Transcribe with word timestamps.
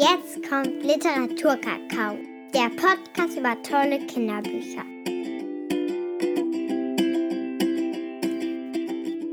Jetzt 0.00 0.48
kommt 0.48 0.82
Literaturkakao, 0.82 2.16
der 2.54 2.70
Podcast 2.70 3.36
über 3.36 3.54
tolle 3.62 3.98
Kinderbücher. 4.06 4.82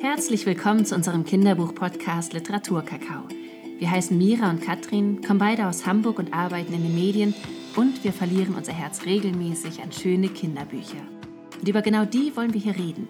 Herzlich 0.01 0.45
willkommen 0.45 0.83
zu 0.83 0.95
unserem 0.95 1.23
Kinderbuch-Podcast 1.23 2.33
Literaturkakao. 2.33 3.23
Wir 3.79 3.89
heißen 3.89 4.17
Mira 4.17 4.49
und 4.49 4.61
Katrin, 4.61 5.21
kommen 5.21 5.39
beide 5.39 5.67
aus 5.67 5.85
Hamburg 5.85 6.19
und 6.19 6.33
arbeiten 6.33 6.73
in 6.73 6.83
den 6.83 6.95
Medien 6.95 7.33
und 7.77 8.03
wir 8.03 8.11
verlieren 8.11 8.55
unser 8.55 8.73
Herz 8.73 9.05
regelmäßig 9.05 9.81
an 9.81 9.93
schöne 9.93 10.27
Kinderbücher. 10.27 11.07
Und 11.61 11.69
über 11.69 11.81
genau 11.81 12.03
die 12.03 12.35
wollen 12.35 12.53
wir 12.53 12.59
hier 12.59 12.75
reden. 12.75 13.07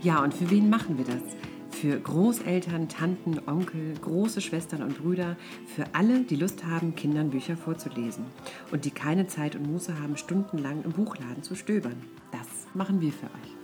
Ja, 0.00 0.22
und 0.22 0.32
für 0.32 0.48
wen 0.48 0.70
machen 0.70 0.96
wir 0.96 1.06
das? 1.06 1.53
Für 1.80 1.98
Großeltern, 1.98 2.88
Tanten, 2.88 3.40
Onkel, 3.46 3.94
große 4.00 4.40
Schwestern 4.40 4.82
und 4.82 4.96
Brüder, 4.96 5.36
für 5.66 5.84
alle, 5.92 6.20
die 6.20 6.36
Lust 6.36 6.64
haben, 6.64 6.94
Kindern 6.94 7.30
Bücher 7.30 7.56
vorzulesen 7.56 8.24
und 8.70 8.84
die 8.84 8.90
keine 8.90 9.26
Zeit 9.26 9.56
und 9.56 9.70
Muße 9.70 10.00
haben, 10.00 10.16
stundenlang 10.16 10.84
im 10.84 10.92
Buchladen 10.92 11.42
zu 11.42 11.54
stöbern. 11.56 12.00
Das 12.30 12.46
machen 12.74 13.00
wir 13.00 13.12
für 13.12 13.26
euch. 13.26 13.54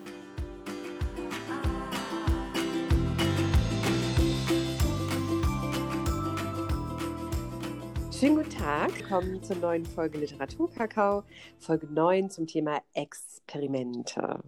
Schönen 8.12 8.37
guten 8.37 8.51
Tag, 8.51 8.95
willkommen 8.98 9.42
zur 9.42 9.56
neuen 9.56 9.87
Folge 9.87 10.18
Literaturkakao, 10.18 11.23
Folge 11.59 11.87
9 11.87 12.29
zum 12.29 12.46
Thema 12.46 12.82
Experimente. 12.92 14.42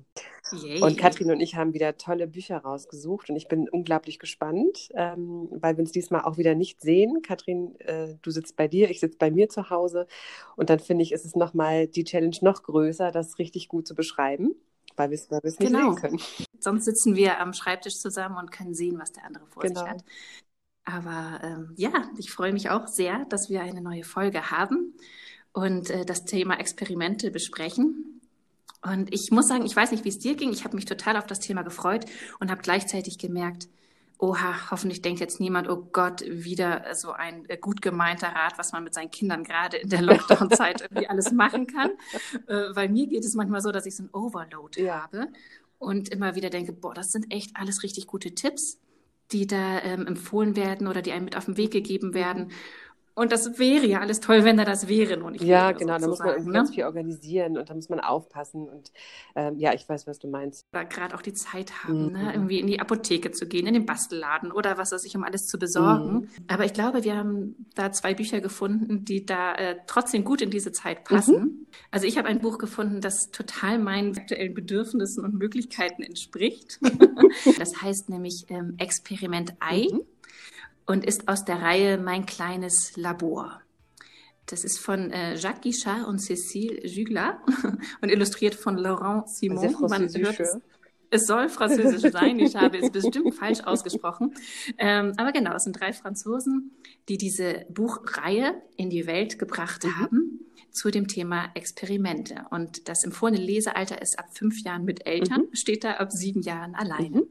Yay. 0.52 0.82
Und 0.82 0.98
Katrin 0.98 1.30
und 1.30 1.40
ich 1.40 1.56
haben 1.56 1.74
wieder 1.74 1.96
tolle 1.96 2.26
Bücher 2.26 2.58
rausgesucht 2.58 3.30
und 3.30 3.36
ich 3.36 3.48
bin 3.48 3.68
unglaublich 3.68 4.18
gespannt, 4.18 4.90
ähm, 4.94 5.48
weil 5.50 5.76
wir 5.76 5.82
uns 5.82 5.92
diesmal 5.92 6.22
auch 6.22 6.36
wieder 6.36 6.54
nicht 6.54 6.80
sehen. 6.80 7.22
Katrin, 7.22 7.78
äh, 7.80 8.16
du 8.22 8.30
sitzt 8.30 8.56
bei 8.56 8.68
dir, 8.68 8.90
ich 8.90 9.00
sitze 9.00 9.18
bei 9.18 9.30
mir 9.30 9.48
zu 9.48 9.70
Hause 9.70 10.06
und 10.56 10.70
dann 10.70 10.78
finde 10.78 11.02
ich, 11.02 11.12
ist 11.12 11.24
es 11.24 11.36
nochmal 11.36 11.86
die 11.86 12.04
Challenge 12.04 12.36
noch 12.42 12.62
größer, 12.62 13.10
das 13.10 13.38
richtig 13.38 13.68
gut 13.68 13.86
zu 13.86 13.94
beschreiben, 13.94 14.54
weil 14.96 15.10
wir 15.10 15.14
es 15.14 15.30
nicht 15.30 15.58
genau. 15.58 15.92
sehen 15.92 15.96
können. 15.96 16.20
Sonst 16.60 16.84
sitzen 16.84 17.16
wir 17.16 17.40
am 17.40 17.52
Schreibtisch 17.52 17.98
zusammen 17.98 18.36
und 18.36 18.52
können 18.52 18.74
sehen, 18.74 18.98
was 18.98 19.12
der 19.12 19.24
andere 19.24 19.46
vor 19.46 19.62
genau. 19.62 19.80
sich 19.80 19.88
hat. 19.88 20.04
Aber 20.84 21.40
ähm, 21.42 21.74
ja, 21.76 21.92
ich 22.18 22.30
freue 22.30 22.52
mich 22.52 22.70
auch 22.70 22.88
sehr, 22.88 23.24
dass 23.26 23.48
wir 23.48 23.62
eine 23.62 23.80
neue 23.80 24.04
Folge 24.04 24.50
haben 24.50 24.94
und 25.52 25.90
äh, 25.90 26.04
das 26.04 26.24
Thema 26.24 26.58
Experimente 26.58 27.30
besprechen. 27.30 28.11
Und 28.82 29.12
ich 29.14 29.30
muss 29.30 29.48
sagen, 29.48 29.64
ich 29.64 29.76
weiß 29.76 29.92
nicht, 29.92 30.04
wie 30.04 30.08
es 30.08 30.18
dir 30.18 30.34
ging. 30.34 30.52
Ich 30.52 30.64
habe 30.64 30.74
mich 30.74 30.84
total 30.84 31.16
auf 31.16 31.26
das 31.26 31.40
Thema 31.40 31.62
gefreut 31.62 32.04
und 32.40 32.50
habe 32.50 32.62
gleichzeitig 32.62 33.18
gemerkt, 33.18 33.68
oha, 34.18 34.70
hoffentlich 34.70 35.02
denkt 35.02 35.20
jetzt 35.20 35.40
niemand, 35.40 35.68
oh 35.68 35.88
Gott, 35.92 36.22
wieder 36.26 36.94
so 36.94 37.12
ein 37.12 37.48
äh, 37.48 37.56
gut 37.56 37.82
gemeinter 37.82 38.28
Rat, 38.28 38.56
was 38.56 38.72
man 38.72 38.84
mit 38.84 38.94
seinen 38.94 39.10
Kindern 39.10 39.44
gerade 39.44 39.76
in 39.78 39.88
der 39.88 40.02
Lockdown-Zeit 40.02 40.82
irgendwie 40.82 41.08
alles 41.08 41.32
machen 41.32 41.66
kann. 41.66 41.90
Äh, 42.46 42.74
weil 42.74 42.88
mir 42.88 43.06
geht 43.08 43.24
es 43.24 43.34
manchmal 43.34 43.60
so, 43.60 43.72
dass 43.72 43.86
ich 43.86 43.96
so 43.96 44.04
ein 44.04 44.10
Overload 44.12 44.80
ja. 44.82 45.02
habe 45.02 45.28
und 45.78 46.08
immer 46.10 46.34
wieder 46.36 46.50
denke, 46.50 46.72
boah, 46.72 46.94
das 46.94 47.10
sind 47.10 47.32
echt 47.32 47.56
alles 47.56 47.82
richtig 47.82 48.06
gute 48.06 48.34
Tipps 48.34 48.78
die 49.32 49.46
da 49.46 49.80
ähm, 49.82 50.06
empfohlen 50.06 50.56
werden 50.56 50.86
oder 50.86 51.02
die 51.02 51.12
einem 51.12 51.24
mit 51.24 51.36
auf 51.36 51.46
den 51.46 51.56
Weg 51.56 51.70
gegeben 51.70 52.14
werden. 52.14 52.52
Und 53.14 53.30
das 53.30 53.58
wäre 53.58 53.86
ja 53.86 54.00
alles 54.00 54.20
toll, 54.20 54.44
wenn 54.44 54.56
da 54.56 54.64
das 54.64 54.88
wäre. 54.88 55.18
Nur 55.18 55.30
nicht 55.30 55.44
ja, 55.44 55.72
genau, 55.72 55.98
da 55.98 56.08
muss 56.08 56.18
man 56.18 56.28
irgendwie 56.28 56.50
ne? 56.50 56.54
ganz 56.54 56.74
viel 56.74 56.84
organisieren 56.84 57.58
und 57.58 57.68
da 57.68 57.74
muss 57.74 57.90
man 57.90 58.00
aufpassen. 58.00 58.68
Und 58.68 58.90
ähm, 59.34 59.58
ja, 59.58 59.74
ich 59.74 59.86
weiß, 59.86 60.06
was 60.06 60.18
du 60.18 60.28
meinst. 60.28 60.66
Oder 60.72 60.86
gerade 60.86 61.14
auch 61.14 61.20
die 61.22 61.34
Zeit 61.34 61.84
haben, 61.84 62.06
mhm. 62.06 62.12
ne? 62.12 62.32
irgendwie 62.32 62.58
in 62.58 62.66
die 62.66 62.80
Apotheke 62.80 63.30
zu 63.30 63.46
gehen, 63.46 63.66
in 63.66 63.74
den 63.74 63.84
Bastelladen 63.84 64.50
oder 64.50 64.78
was 64.78 64.92
weiß 64.92 65.04
ich, 65.04 65.14
um 65.14 65.24
alles 65.24 65.46
zu 65.46 65.58
besorgen. 65.58 66.12
Mhm. 66.12 66.28
Aber 66.48 66.64
ich 66.64 66.72
glaube, 66.72 67.04
wir 67.04 67.16
haben 67.16 67.66
da 67.74 67.92
zwei 67.92 68.14
Bücher 68.14 68.40
gefunden, 68.40 69.04
die 69.04 69.26
da 69.26 69.54
äh, 69.56 69.76
trotzdem 69.86 70.24
gut 70.24 70.40
in 70.40 70.50
diese 70.50 70.72
Zeit 70.72 71.04
passen. 71.04 71.38
Mhm. 71.38 71.66
Also 71.90 72.06
ich 72.06 72.16
habe 72.16 72.28
ein 72.28 72.40
Buch 72.40 72.56
gefunden, 72.56 73.02
das 73.02 73.30
total 73.30 73.78
meinen 73.78 74.16
aktuellen 74.16 74.54
Bedürfnissen 74.54 75.22
und 75.22 75.34
Möglichkeiten 75.34 76.02
entspricht. 76.02 76.80
das 77.58 77.82
heißt 77.82 78.08
nämlich 78.08 78.46
ähm, 78.48 78.74
Experiment 78.78 79.54
Ei. 79.60 79.88
Und 80.92 81.06
ist 81.06 81.26
aus 81.26 81.46
der 81.46 81.62
Reihe 81.62 81.96
Mein 81.96 82.26
kleines 82.26 82.98
Labor. 82.98 83.62
Das 84.44 84.62
ist 84.62 84.78
von 84.78 85.10
äh, 85.10 85.36
Jacques 85.36 85.62
Guichard 85.62 86.06
und 86.06 86.20
Cécile 86.20 86.86
Jugla 86.86 87.42
und 88.02 88.10
illustriert 88.10 88.54
von 88.54 88.76
Laurent 88.76 89.26
Simon. 89.30 89.74
Man 89.88 90.02
hört 90.02 90.38
es, 90.38 90.58
es 91.08 91.26
soll 91.26 91.48
französisch 91.48 92.12
sein, 92.12 92.38
ich 92.38 92.56
habe 92.56 92.76
es 92.76 92.90
bestimmt 92.90 93.34
falsch 93.34 93.60
ausgesprochen. 93.60 94.34
Ähm, 94.76 95.14
aber 95.16 95.32
genau, 95.32 95.54
es 95.54 95.64
sind 95.64 95.80
drei 95.80 95.94
Franzosen, 95.94 96.72
die 97.08 97.16
diese 97.16 97.64
Buchreihe 97.70 98.60
in 98.76 98.90
die 98.90 99.06
Welt 99.06 99.38
gebracht 99.38 99.84
mhm. 99.84 99.98
haben 99.98 100.40
zu 100.72 100.90
dem 100.90 101.08
Thema 101.08 101.46
Experimente. 101.54 102.44
Und 102.50 102.86
das 102.90 103.02
empfohlene 103.02 103.42
Lesealter 103.42 104.02
ist 104.02 104.18
ab 104.18 104.26
fünf 104.34 104.62
Jahren 104.62 104.84
mit 104.84 105.06
Eltern, 105.06 105.46
mhm. 105.48 105.54
steht 105.56 105.84
da 105.84 105.92
ab 105.92 106.12
sieben 106.12 106.42
Jahren 106.42 106.74
alleine. 106.74 107.20
Mhm. 107.20 107.28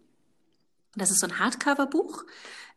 Das 0.96 1.12
ist 1.12 1.20
so 1.20 1.28
ein 1.28 1.38
Hardcover-Buch 1.38 2.26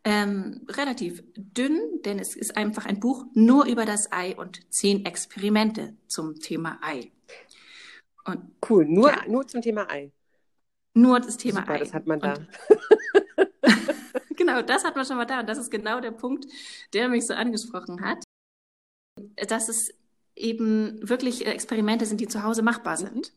ähm, 0.05 0.67
relativ 0.69 1.23
dünn, 1.35 1.81
denn 2.05 2.19
es 2.19 2.37
ist 2.37 2.57
einfach 2.57 2.87
ein 2.87 3.01
Buch 3.01 3.25
nur 3.35 3.67
über 3.67 3.87
das 3.87 4.13
Ei 4.13 4.37
und 4.37 4.61
zehn 4.73 5.07
Experimente 5.07 5.97
zum 6.07 6.39
Thema 6.41 6.79
Ei. 6.83 7.11
Und, 8.25 8.41
cool, 8.69 8.87
nur, 8.87 9.11
ja, 9.11 9.27
nur 9.27 9.47
zum 9.47 9.63
Thema 9.63 9.91
Ei. 9.91 10.13
Nur 10.95 11.21
das 11.21 11.37
Thema 11.37 11.61
Super, 11.61 11.73
Ei. 11.73 11.79
Das 11.79 11.95
hat 11.95 12.07
man 12.07 12.21
da. 12.21 12.35
genau, 14.37 14.63
das 14.63 14.85
hat 14.85 14.95
man 14.95 15.05
schon 15.05 15.17
mal 15.17 15.25
da. 15.25 15.41
Und 15.41 15.49
das 15.49 15.59
ist 15.59 15.71
genau 15.71 16.01
der 16.01 16.13
Punkt, 16.13 16.47
der 16.93 17.09
mich 17.09 17.27
so 17.27 17.35
angesprochen 17.35 18.01
hat. 18.03 18.23
Dass 19.49 19.69
es 19.69 19.93
eben 20.37 21.09
wirklich 21.09 21.47
Experimente 21.47 22.07
sind, 22.07 22.21
die 22.21 22.29
zu 22.29 22.43
Hause 22.43 22.63
machbar 22.63 22.97
sind. 22.97 23.33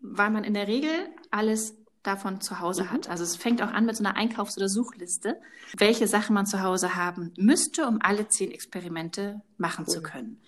Mhm. 0.00 0.18
Weil 0.18 0.30
man 0.30 0.44
in 0.44 0.54
der 0.54 0.68
Regel 0.68 0.90
alles 1.30 1.76
davon 2.02 2.40
zu 2.40 2.60
Hause 2.60 2.84
mhm. 2.84 2.90
hat. 2.90 3.08
Also 3.08 3.24
es 3.24 3.36
fängt 3.36 3.62
auch 3.62 3.72
an 3.72 3.86
mit 3.86 3.96
so 3.96 4.04
einer 4.04 4.16
Einkaufs- 4.16 4.56
oder 4.56 4.68
Suchliste, 4.68 5.40
welche 5.76 6.06
Sachen 6.06 6.34
man 6.34 6.46
zu 6.46 6.62
Hause 6.62 6.94
haben 6.94 7.32
müsste, 7.36 7.86
um 7.86 7.98
alle 8.02 8.28
zehn 8.28 8.50
Experimente 8.50 9.40
machen 9.56 9.84
cool. 9.86 9.94
zu 9.94 10.02
können. 10.02 10.40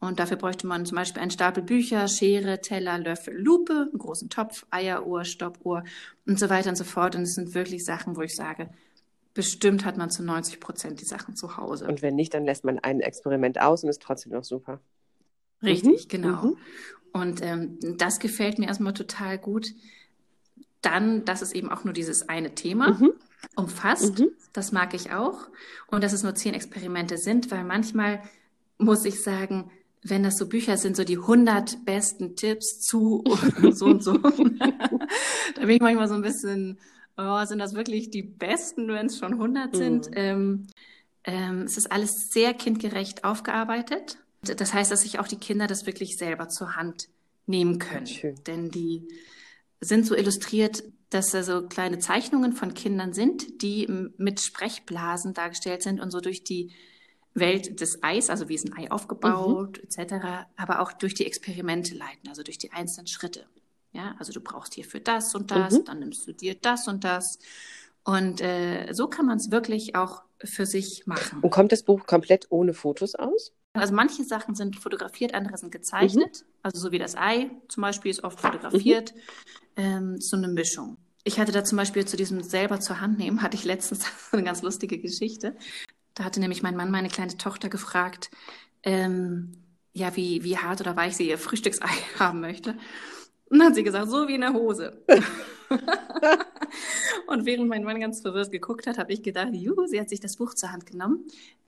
Und 0.00 0.20
dafür 0.20 0.36
bräuchte 0.36 0.66
man 0.66 0.86
zum 0.86 0.96
Beispiel 0.96 1.20
einen 1.20 1.32
Stapel 1.32 1.62
Bücher, 1.62 2.06
Schere, 2.06 2.60
Teller, 2.60 2.98
Löffel, 2.98 3.36
Lupe, 3.36 3.88
einen 3.90 3.98
großen 3.98 4.30
Topf, 4.30 4.64
Eieruhr, 4.70 5.24
Stoppuhr 5.24 5.82
und 6.24 6.38
so 6.38 6.48
weiter 6.48 6.70
und 6.70 6.76
so 6.76 6.84
fort. 6.84 7.16
Und 7.16 7.22
es 7.22 7.34
sind 7.34 7.54
wirklich 7.54 7.84
Sachen, 7.84 8.16
wo 8.16 8.22
ich 8.22 8.36
sage, 8.36 8.70
bestimmt 9.34 9.84
hat 9.84 9.96
man 9.96 10.10
zu 10.10 10.22
90 10.22 10.60
Prozent 10.60 11.00
die 11.00 11.04
Sachen 11.04 11.34
zu 11.34 11.56
Hause. 11.56 11.86
Und 11.86 12.00
wenn 12.00 12.14
nicht, 12.14 12.32
dann 12.32 12.44
lässt 12.44 12.64
man 12.64 12.78
ein 12.78 13.00
Experiment 13.00 13.60
aus 13.60 13.82
und 13.82 13.90
ist 13.90 14.02
trotzdem 14.02 14.32
noch 14.32 14.44
super. 14.44 14.80
Richtig, 15.62 16.04
mhm. 16.04 16.08
genau. 16.08 16.42
Mhm. 16.44 16.56
Und 17.12 17.42
ähm, 17.42 17.78
das 17.96 18.20
gefällt 18.20 18.58
mir 18.58 18.66
erstmal 18.66 18.94
total 18.94 19.38
gut, 19.38 19.68
dann, 20.82 21.24
dass 21.24 21.42
es 21.42 21.52
eben 21.52 21.70
auch 21.70 21.84
nur 21.84 21.92
dieses 21.92 22.28
eine 22.28 22.54
Thema 22.54 22.98
mhm. 22.98 23.12
umfasst. 23.56 24.18
Mhm. 24.18 24.30
Das 24.52 24.72
mag 24.72 24.94
ich 24.94 25.12
auch. 25.12 25.48
Und 25.88 26.04
dass 26.04 26.12
es 26.12 26.22
nur 26.22 26.34
zehn 26.34 26.54
Experimente 26.54 27.18
sind, 27.18 27.50
weil 27.50 27.64
manchmal 27.64 28.22
muss 28.78 29.04
ich 29.04 29.22
sagen, 29.22 29.70
wenn 30.02 30.22
das 30.22 30.36
so 30.36 30.46
Bücher 30.46 30.76
sind, 30.76 30.96
so 30.96 31.04
die 31.04 31.18
100 31.18 31.84
besten 31.84 32.36
Tipps 32.36 32.80
zu 32.80 33.24
so 33.72 33.86
und 33.86 34.02
so, 34.02 34.12
da 34.18 35.60
bin 35.60 35.70
ich 35.70 35.80
manchmal 35.80 36.08
so 36.08 36.14
ein 36.14 36.22
bisschen, 36.22 36.78
oh, 37.16 37.44
sind 37.44 37.58
das 37.58 37.74
wirklich 37.74 38.10
die 38.10 38.22
besten, 38.22 38.88
wenn 38.88 39.06
es 39.06 39.18
schon 39.18 39.34
100 39.34 39.74
sind? 39.74 40.10
Mhm. 40.10 40.16
Ähm, 40.16 40.66
ähm, 41.24 41.62
es 41.62 41.76
ist 41.76 41.90
alles 41.90 42.30
sehr 42.30 42.54
kindgerecht 42.54 43.24
aufgearbeitet. 43.24 44.18
Das 44.42 44.72
heißt, 44.72 44.90
dass 44.90 45.00
sich 45.00 45.18
auch 45.18 45.26
die 45.26 45.36
Kinder 45.36 45.66
das 45.66 45.84
wirklich 45.84 46.16
selber 46.16 46.48
zur 46.48 46.76
Hand 46.76 47.08
nehmen 47.46 47.78
können. 47.78 48.06
Denn 48.46 48.70
die 48.70 49.08
sind 49.80 50.06
so 50.06 50.14
illustriert, 50.14 50.82
dass 51.10 51.30
da 51.30 51.42
so 51.42 51.66
kleine 51.66 51.98
Zeichnungen 51.98 52.52
von 52.52 52.74
Kindern 52.74 53.12
sind, 53.12 53.62
die 53.62 53.88
mit 54.16 54.40
Sprechblasen 54.40 55.34
dargestellt 55.34 55.82
sind 55.82 56.00
und 56.00 56.10
so 56.10 56.20
durch 56.20 56.44
die 56.44 56.72
Welt 57.34 57.80
des 57.80 58.02
Eis, 58.02 58.30
also 58.30 58.48
wie 58.48 58.54
ist 58.54 58.66
ein 58.66 58.76
Ei 58.76 58.90
aufgebaut, 58.90 59.78
mhm. 59.78 59.84
etc., 59.84 60.46
aber 60.56 60.80
auch 60.80 60.92
durch 60.92 61.14
die 61.14 61.26
Experimente 61.26 61.94
leiten, 61.94 62.28
also 62.28 62.42
durch 62.42 62.58
die 62.58 62.72
einzelnen 62.72 63.06
Schritte. 63.06 63.46
Ja, 63.92 64.14
also 64.18 64.32
du 64.32 64.40
brauchst 64.40 64.74
hierfür 64.74 65.00
das 65.00 65.34
und 65.34 65.50
das, 65.50 65.74
mhm. 65.74 65.84
dann 65.84 65.98
nimmst 66.00 66.26
du 66.26 66.32
dir 66.32 66.54
das 66.54 66.88
und 66.88 67.04
das. 67.04 67.38
Und 68.04 68.40
äh, 68.40 68.92
so 68.92 69.08
kann 69.08 69.26
man 69.26 69.38
es 69.38 69.50
wirklich 69.50 69.94
auch 69.94 70.22
für 70.44 70.66
sich 70.66 71.06
machen. 71.06 71.40
Und 71.40 71.50
kommt 71.50 71.72
das 71.72 71.82
Buch 71.82 72.06
komplett 72.06 72.46
ohne 72.50 72.74
Fotos 72.74 73.14
aus? 73.14 73.52
Also 73.74 73.94
manche 73.94 74.24
Sachen 74.24 74.54
sind 74.54 74.76
fotografiert, 74.76 75.34
andere 75.34 75.56
sind 75.56 75.70
gezeichnet. 75.70 76.42
Mhm. 76.42 76.52
Also 76.62 76.80
so 76.80 76.92
wie 76.92 76.98
das 76.98 77.16
Ei 77.16 77.50
zum 77.68 77.82
Beispiel 77.82 78.10
ist 78.10 78.24
oft 78.24 78.40
fotografiert. 78.40 79.14
Mhm. 79.14 79.20
Ähm, 79.76 80.20
so 80.20 80.36
eine 80.36 80.48
Mischung. 80.48 80.96
Ich 81.24 81.38
hatte 81.38 81.52
da 81.52 81.62
zum 81.62 81.76
Beispiel 81.76 82.06
zu 82.06 82.16
diesem 82.16 82.42
selber 82.42 82.80
zur 82.80 83.00
Hand 83.00 83.18
nehmen, 83.18 83.42
hatte 83.42 83.56
ich 83.56 83.64
letztens 83.64 84.06
eine 84.32 84.42
ganz 84.42 84.62
lustige 84.62 84.98
Geschichte. 84.98 85.56
Da 86.14 86.24
hatte 86.24 86.40
nämlich 86.40 86.62
mein 86.62 86.76
Mann 86.76 86.90
meine 86.90 87.08
kleine 87.08 87.36
Tochter 87.36 87.68
gefragt, 87.68 88.30
ähm, 88.82 89.64
ja, 89.92 90.16
wie, 90.16 90.44
wie 90.44 90.58
hart 90.58 90.80
oder 90.80 90.96
weich 90.96 91.16
sie 91.16 91.28
ihr 91.28 91.38
Frühstücksei 91.38 91.88
haben 92.18 92.40
möchte. 92.40 92.76
Und 93.50 93.58
dann 93.58 93.68
hat 93.68 93.74
sie 93.74 93.82
gesagt, 93.82 94.10
so 94.10 94.28
wie 94.28 94.34
in 94.34 94.42
der 94.42 94.52
Hose. 94.52 95.02
und 97.26 97.46
während 97.46 97.68
mein 97.68 97.84
Mann 97.84 98.00
ganz 98.00 98.20
verwirrt 98.20 98.50
geguckt 98.50 98.86
hat, 98.86 98.98
habe 98.98 99.12
ich 99.12 99.22
gedacht, 99.22 99.52
juhu, 99.52 99.86
sie 99.86 100.00
hat 100.00 100.08
sich 100.08 100.20
das 100.20 100.36
Buch 100.36 100.54
zur 100.54 100.72
Hand 100.72 100.86
genommen, 100.86 101.24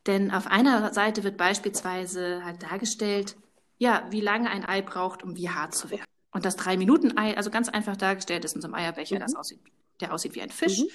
Denn 0.06 0.31
auf 0.31 0.47
einer 0.47 0.93
Seite 0.93 1.25
wird 1.25 1.37
beispielsweise 1.37 2.44
halt 2.44 2.62
dargestellt, 2.62 3.37
ja, 3.79 4.06
wie 4.11 4.21
lange 4.21 4.50
ein 4.50 4.65
Ei 4.65 4.82
braucht, 4.82 5.23
um 5.23 5.37
wie 5.37 5.49
hart 5.49 5.75
zu 5.75 5.91
werden. 5.91 6.05
Und 6.32 6.44
das 6.44 6.56
Drei-Minuten-Ei, 6.56 7.37
also 7.37 7.50
ganz 7.50 7.69
einfach 7.69 7.97
dargestellt, 7.97 8.44
ist 8.44 8.55
in 8.55 8.61
so 8.61 8.69
einem 8.69 8.75
Eierbecher, 8.75 9.17
mhm. 9.17 9.21
das 9.21 9.35
aussieht, 9.35 9.61
der 10.00 10.12
aussieht 10.12 10.35
wie 10.35 10.43
ein 10.43 10.50
Fisch. 10.50 10.81
Mhm. 10.81 10.88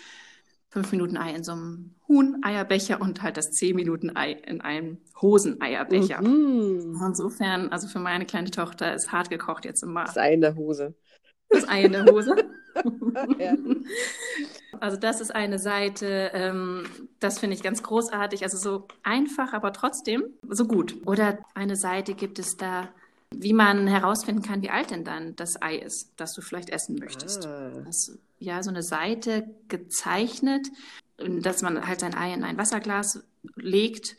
Fünf 0.75 0.92
Minuten 0.92 1.16
Ei 1.16 1.33
in 1.33 1.42
so 1.45 1.54
einem 1.54 1.95
Huhn-Eierbecher 2.10 3.00
und 3.00 3.22
halt 3.22 3.38
das 3.38 3.51
zehn 3.51 3.77
Minuten 3.77 4.18
Ei 4.18 4.33
in 4.33 4.60
einem 4.60 4.98
Hosen-Eierbecher. 5.22 6.22
Mhm. 6.22 7.01
Insofern, 7.01 7.69
also 7.69 7.88
für 7.88 8.00
meine 8.00 8.25
kleine 8.25 8.51
Tochter 8.51 8.94
ist 8.94 9.13
hart 9.13 9.30
gekocht 9.30 9.63
jetzt 9.63 9.83
immer. 9.83 10.04
Das 10.04 10.18
Ei 10.18 10.33
in 10.33 10.42
der 10.42 10.57
Hose. 10.57 10.94
Das 11.48 11.66
Ei 11.69 11.83
in 11.83 11.94
der 11.94 12.04
Hose. 12.04 12.36
ja. 13.39 13.56
Also 14.81 14.98
das 14.98 15.22
ist 15.22 15.33
eine 15.33 15.60
Seite, 15.60 16.31
ähm, 16.33 16.83
das 17.22 17.39
finde 17.39 17.56
ich 17.56 17.63
ganz 17.63 17.81
großartig. 17.81 18.44
Also 18.44 18.57
so 18.57 18.89
einfach, 19.01 19.54
aber 19.54 19.72
trotzdem 19.72 20.25
so 20.50 20.68
gut. 20.68 20.98
Oder 21.06 21.39
eine 21.54 21.77
Seite 21.77 22.16
gibt 22.16 22.38
es 22.38 22.57
da, 22.57 22.89
wie 23.33 23.54
man 23.54 23.88
herausfinden 23.88 24.42
kann, 24.42 24.62
wie 24.62 24.69
alt 24.69 24.92
denn 24.92 25.04
dann 25.04 25.36
das 25.36 25.62
Ei 25.62 25.77
ist, 25.77 26.13
das 26.18 26.33
du 26.33 26.42
vielleicht 26.42 26.69
essen 26.69 26.98
möchtest. 26.98 27.45
Ah. 27.45 27.81
Das, 27.86 28.18
ja, 28.39 28.62
so 28.63 28.69
eine 28.69 28.83
Seite 28.83 29.48
gezeichnet, 29.68 30.68
dass 31.18 31.62
man 31.62 31.88
halt 31.88 32.00
sein 32.00 32.16
Ei 32.16 32.33
in 32.33 32.44
ein 32.44 32.57
Wasserglas 32.57 33.24
legt 33.56 34.18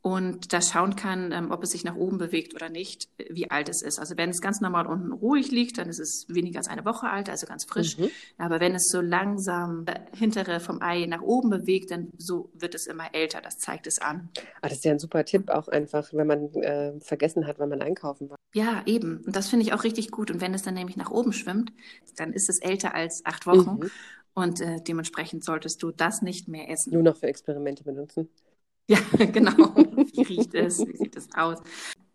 und 0.00 0.52
da 0.52 0.60
schauen 0.60 0.94
kann, 0.94 1.32
ähm, 1.32 1.50
ob 1.50 1.62
es 1.64 1.70
sich 1.70 1.82
nach 1.82 1.96
oben 1.96 2.18
bewegt 2.18 2.54
oder 2.54 2.68
nicht, 2.68 3.08
wie 3.28 3.50
alt 3.50 3.68
es 3.68 3.82
ist. 3.82 3.98
Also 3.98 4.16
wenn 4.16 4.30
es 4.30 4.40
ganz 4.40 4.60
normal 4.60 4.86
unten 4.86 5.12
ruhig 5.12 5.50
liegt, 5.50 5.78
dann 5.78 5.88
ist 5.88 5.98
es 5.98 6.26
weniger 6.28 6.58
als 6.58 6.68
eine 6.68 6.84
Woche 6.84 7.08
alt, 7.08 7.28
also 7.28 7.46
ganz 7.46 7.64
frisch. 7.64 7.98
Mhm. 7.98 8.10
Aber 8.38 8.60
wenn 8.60 8.74
es 8.74 8.90
so 8.90 9.00
langsam 9.00 9.86
hintere 10.16 10.60
vom 10.60 10.80
Ei 10.82 11.06
nach 11.06 11.22
oben 11.22 11.50
bewegt, 11.50 11.90
dann 11.90 12.12
so 12.16 12.50
wird 12.54 12.76
es 12.76 12.86
immer 12.86 13.12
älter. 13.12 13.40
Das 13.40 13.58
zeigt 13.58 13.88
es 13.88 13.98
an. 13.98 14.28
Ah, 14.60 14.68
das 14.68 14.78
ist 14.78 14.84
ja 14.84 14.92
ein 14.92 15.00
super 15.00 15.24
Tipp, 15.24 15.50
auch 15.50 15.66
einfach, 15.66 16.12
wenn 16.12 16.28
man 16.28 16.54
äh, 16.54 16.92
vergessen 17.00 17.46
hat, 17.46 17.58
wann 17.58 17.68
man 17.68 17.82
einkaufen 17.82 18.30
war. 18.30 18.36
Ja, 18.54 18.82
eben. 18.86 19.22
Und 19.26 19.34
das 19.34 19.48
finde 19.48 19.66
ich 19.66 19.72
auch 19.72 19.82
richtig 19.82 20.10
gut. 20.10 20.30
Und 20.30 20.40
wenn 20.40 20.54
es 20.54 20.62
dann 20.62 20.74
nämlich 20.74 20.96
nach 20.96 21.10
oben 21.10 21.32
schwimmt, 21.32 21.72
dann 22.16 22.32
ist 22.32 22.48
es 22.48 22.60
älter 22.60 22.94
als 22.94 23.26
acht 23.26 23.46
Wochen. 23.46 23.80
Mhm. 23.80 23.90
Und 24.34 24.60
äh, 24.60 24.80
dementsprechend 24.80 25.44
solltest 25.44 25.82
du 25.82 25.90
das 25.90 26.22
nicht 26.22 26.46
mehr 26.46 26.70
essen. 26.70 26.92
Nur 26.92 27.02
noch 27.02 27.16
für 27.16 27.26
Experimente 27.26 27.82
benutzen. 27.82 28.28
Ja, 29.18 29.26
genau. 29.26 29.74
Wie 29.76 30.22
riecht 30.22 30.54
es? 30.54 30.78
Wie 30.78 30.96
sieht 30.96 31.14
es 31.14 31.28
aus? 31.34 31.58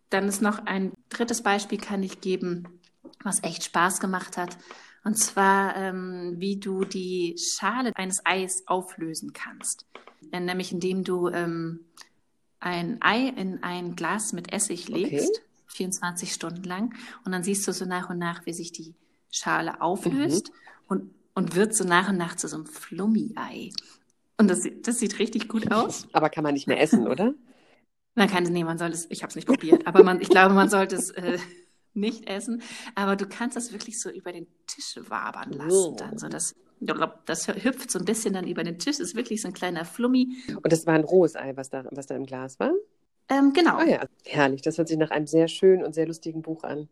Dann 0.10 0.28
ist 0.28 0.42
noch 0.42 0.66
ein 0.66 0.92
drittes 1.10 1.44
Beispiel, 1.44 1.78
kann 1.78 2.02
ich 2.02 2.20
geben, 2.20 2.80
was 3.24 3.44
echt 3.44 3.64
Spaß 3.64 4.00
gemacht 4.00 4.38
hat. 4.38 4.58
Und 5.04 5.18
zwar, 5.20 5.76
ähm, 5.76 6.36
wie 6.38 6.58
du 6.58 6.84
die 6.84 7.36
Schale 7.38 7.92
eines 7.96 8.22
Eis 8.26 8.64
auflösen 8.66 9.34
kannst. 9.34 9.86
Nämlich 10.32 10.72
indem 10.72 11.04
du 11.04 11.28
ähm, 11.28 11.82
ein 12.60 12.98
Ei 13.02 13.28
in 13.28 13.62
ein 13.62 13.96
Glas 13.96 14.34
mit 14.34 14.52
Essig 14.52 14.88
legst, 14.88 15.30
okay. 15.30 15.42
24 15.68 16.34
Stunden 16.34 16.64
lang. 16.64 16.96
Und 17.26 17.34
dann 17.34 17.44
siehst 17.44 17.68
du 17.68 17.74
so 17.74 17.86
nach 17.86 18.10
und 18.10 18.18
nach, 18.18 18.46
wie 18.46 18.54
sich 18.54 18.72
die 18.72 18.96
Schale 19.30 19.82
auflöst 19.82 20.50
mhm. 20.50 20.56
und, 20.88 21.12
und 21.36 21.56
wird 21.56 21.76
so 21.76 21.84
nach 21.84 22.10
und 22.10 22.18
nach 22.18 22.36
zu 22.36 22.48
so 22.48 22.56
einem 22.56 22.66
Flummi-Ei. 22.66 23.72
Und 24.38 24.50
das, 24.50 24.68
das 24.82 25.00
sieht 25.00 25.20
richtig 25.20 25.48
gut 25.48 25.72
aus. 25.72 26.08
Aber 26.14 26.30
kann 26.30 26.44
man 26.44 26.54
nicht 26.54 26.68
mehr 26.68 26.80
essen, 26.82 27.08
oder? 27.08 27.34
Man 28.16 28.30
kann, 28.30 28.44
nee, 28.44 28.64
man 28.64 28.78
soll 28.78 28.92
es, 28.92 29.08
ich 29.10 29.24
habe 29.24 29.30
es 29.30 29.36
nicht 29.36 29.48
probiert, 29.48 29.88
aber 29.88 30.04
man, 30.04 30.22
ich 30.22 30.30
glaube, 30.30 30.54
man 30.54 30.70
sollte 30.70 30.96
es 30.96 31.10
äh, 31.12 31.38
nicht 31.94 32.28
essen. 32.28 32.62
Aber 32.96 33.16
du 33.16 33.28
kannst 33.28 33.56
das 33.58 33.72
wirklich 33.72 34.00
so 34.00 34.10
über 34.10 34.32
den 34.32 34.48
Tisch 34.68 35.00
wabern 35.10 35.52
lassen. 35.52 35.94
Oh. 35.94 35.96
Dann 35.98 36.18
so 36.18 36.28
das, 36.28 36.56
das 37.26 37.48
hüpft 37.48 37.92
so 37.92 38.00
ein 38.00 38.06
bisschen 38.06 38.34
dann 38.34 38.48
über 38.48 38.64
den 38.64 38.78
Tisch, 38.78 39.00
ist 39.00 39.16
wirklich 39.16 39.42
so 39.42 39.48
ein 39.48 39.54
kleiner 39.54 39.86
Flummi. 39.86 40.38
Und 40.62 40.72
das 40.72 40.86
war 40.86 40.94
ein 40.94 41.04
rohes 41.04 41.36
Ei, 41.36 41.54
was 41.56 41.70
da, 41.70 41.86
was 41.92 42.08
da 42.08 42.16
im 42.16 42.26
Glas 42.26 42.60
war? 42.60 42.74
Ähm, 43.30 43.54
genau. 43.54 43.80
Oh 43.80 43.84
ja, 43.84 44.06
herrlich. 44.26 44.62
Das 44.62 44.78
hört 44.78 44.88
sich 44.88 44.98
nach 44.98 45.12
einem 45.12 45.28
sehr 45.28 45.48
schönen 45.48 45.84
und 45.84 45.96
sehr 45.96 46.08
lustigen 46.08 46.42
Buch 46.42 46.64
an. 46.64 46.90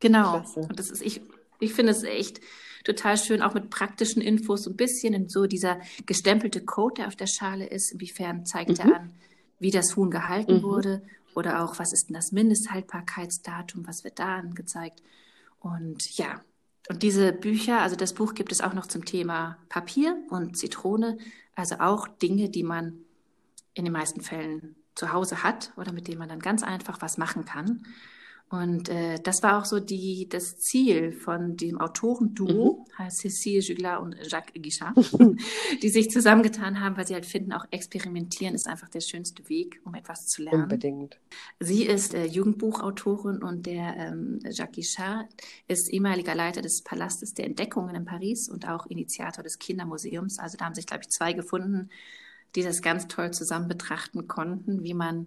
Genau. 0.00 0.40
Klasse. 0.40 0.60
Und 0.60 0.78
das 0.78 0.90
ist, 0.90 1.02
ich, 1.02 1.20
ich 1.60 1.74
finde 1.74 1.92
es 1.92 2.02
echt 2.02 2.40
total 2.86 3.18
schön, 3.18 3.42
auch 3.42 3.52
mit 3.52 3.68
praktischen 3.68 4.22
Infos, 4.22 4.62
so 4.62 4.70
ein 4.70 4.76
bisschen 4.76 5.12
in 5.12 5.28
so 5.28 5.46
dieser 5.46 5.80
gestempelte 6.06 6.64
Code, 6.64 6.94
der 6.98 7.08
auf 7.08 7.16
der 7.16 7.26
Schale 7.26 7.66
ist. 7.66 7.92
Inwiefern 7.92 8.46
zeigt 8.46 8.70
mhm. 8.70 8.90
er 8.90 8.96
an, 9.00 9.14
wie 9.58 9.70
das 9.70 9.96
Huhn 9.96 10.10
gehalten 10.10 10.58
mhm. 10.58 10.62
wurde 10.62 11.02
oder 11.34 11.62
auch, 11.62 11.78
was 11.78 11.92
ist 11.92 12.08
denn 12.08 12.14
das 12.14 12.32
Mindesthaltbarkeitsdatum, 12.32 13.86
was 13.86 14.04
wird 14.04 14.18
da 14.18 14.36
angezeigt. 14.36 15.02
Und 15.58 16.16
ja, 16.16 16.40
und 16.88 17.02
diese 17.02 17.32
Bücher, 17.32 17.80
also 17.80 17.96
das 17.96 18.14
Buch 18.14 18.34
gibt 18.34 18.52
es 18.52 18.60
auch 18.60 18.72
noch 18.72 18.86
zum 18.86 19.04
Thema 19.04 19.58
Papier 19.68 20.16
und 20.30 20.56
Zitrone, 20.56 21.18
also 21.56 21.76
auch 21.80 22.06
Dinge, 22.06 22.48
die 22.48 22.62
man 22.62 23.00
in 23.74 23.84
den 23.84 23.92
meisten 23.92 24.20
Fällen 24.20 24.76
zu 24.94 25.12
Hause 25.12 25.42
hat 25.42 25.72
oder 25.76 25.92
mit 25.92 26.06
denen 26.06 26.18
man 26.18 26.28
dann 26.28 26.38
ganz 26.38 26.62
einfach 26.62 27.02
was 27.02 27.18
machen 27.18 27.44
kann. 27.44 27.82
Und 28.48 28.88
äh, 28.88 29.18
das 29.20 29.42
war 29.42 29.58
auch 29.58 29.64
so 29.64 29.80
die, 29.80 30.28
das 30.28 30.56
Ziel 30.58 31.10
von 31.10 31.56
dem 31.56 31.80
Autorenduo, 31.80 32.86
mhm. 32.86 32.98
heißt 32.98 33.24
Cécile 33.24 33.60
Juglar 33.60 34.00
und 34.00 34.14
Jacques 34.22 34.54
Guichard, 34.62 34.94
die 35.82 35.88
sich 35.88 36.10
zusammengetan 36.10 36.80
haben, 36.80 36.96
weil 36.96 37.08
sie 37.08 37.14
halt 37.14 37.26
finden, 37.26 37.52
auch 37.52 37.66
experimentieren 37.72 38.54
ist 38.54 38.68
einfach 38.68 38.88
der 38.88 39.00
schönste 39.00 39.48
Weg, 39.48 39.80
um 39.84 39.94
etwas 39.94 40.26
zu 40.26 40.42
lernen. 40.42 40.62
Unbedingt. 40.62 41.18
Sie 41.58 41.84
ist 41.84 42.14
äh, 42.14 42.24
Jugendbuchautorin 42.24 43.42
und 43.42 43.66
der 43.66 43.96
ähm, 43.96 44.38
Jacques 44.48 44.76
Guichard 44.76 45.26
ist 45.66 45.88
ehemaliger 45.92 46.36
Leiter 46.36 46.62
des 46.62 46.82
Palastes 46.84 47.34
der 47.34 47.46
Entdeckungen 47.46 47.96
in 47.96 48.04
Paris 48.04 48.48
und 48.48 48.68
auch 48.68 48.86
Initiator 48.86 49.42
des 49.42 49.58
Kindermuseums. 49.58 50.38
Also 50.38 50.56
da 50.56 50.66
haben 50.66 50.74
sich, 50.74 50.86
glaube 50.86 51.02
ich, 51.02 51.08
zwei 51.08 51.32
gefunden, 51.32 51.90
die 52.54 52.62
das 52.62 52.80
ganz 52.80 53.08
toll 53.08 53.32
zusammen 53.32 53.66
betrachten 53.66 54.28
konnten, 54.28 54.84
wie 54.84 54.94
man 54.94 55.26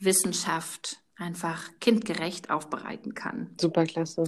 Wissenschaft 0.00 1.02
einfach 1.22 1.70
kindgerecht 1.80 2.50
aufbereiten 2.50 3.14
kann. 3.14 3.50
Superklasse. 3.60 4.24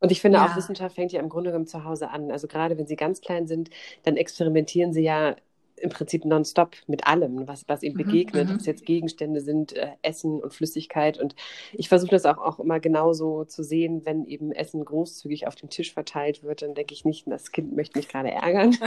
Und 0.00 0.12
ich 0.12 0.20
finde 0.20 0.38
ja. 0.38 0.46
auch, 0.46 0.56
Wissenschaft 0.56 0.94
fängt 0.94 1.12
ja 1.12 1.20
im 1.20 1.28
Grunde 1.28 1.50
genommen 1.50 1.66
zu 1.66 1.84
Hause 1.84 2.10
an. 2.10 2.30
Also 2.30 2.46
gerade 2.46 2.76
wenn 2.76 2.86
sie 2.86 2.96
ganz 2.96 3.20
klein 3.20 3.46
sind, 3.46 3.70
dann 4.02 4.16
experimentieren 4.16 4.92
sie 4.92 5.02
ja 5.02 5.36
im 5.76 5.90
Prinzip 5.90 6.24
nonstop 6.24 6.76
mit 6.86 7.06
allem, 7.06 7.46
was, 7.46 7.64
was 7.68 7.82
ihnen 7.82 7.94
mhm, 7.94 8.04
begegnet, 8.04 8.48
mhm, 8.48 8.54
ob 8.54 8.60
es 8.60 8.66
jetzt 8.66 8.84
Gegenstände 8.84 9.40
sind, 9.40 9.72
äh, 9.72 9.88
Essen 10.02 10.40
und 10.40 10.52
Flüssigkeit. 10.52 11.18
Und 11.18 11.34
ich 11.72 11.88
versuche 11.88 12.10
das 12.10 12.26
auch, 12.26 12.38
auch 12.38 12.60
immer 12.60 12.80
genauso 12.80 13.44
zu 13.44 13.62
sehen, 13.62 14.04
wenn 14.04 14.26
eben 14.26 14.52
Essen 14.52 14.84
großzügig 14.84 15.46
auf 15.46 15.54
dem 15.54 15.70
Tisch 15.70 15.92
verteilt 15.92 16.42
wird, 16.42 16.62
dann 16.62 16.74
denke 16.74 16.94
ich 16.94 17.04
nicht, 17.04 17.26
das 17.26 17.52
Kind 17.52 17.74
möchte 17.74 17.98
mich 17.98 18.08
gerade 18.08 18.30
ärgern. 18.30 18.76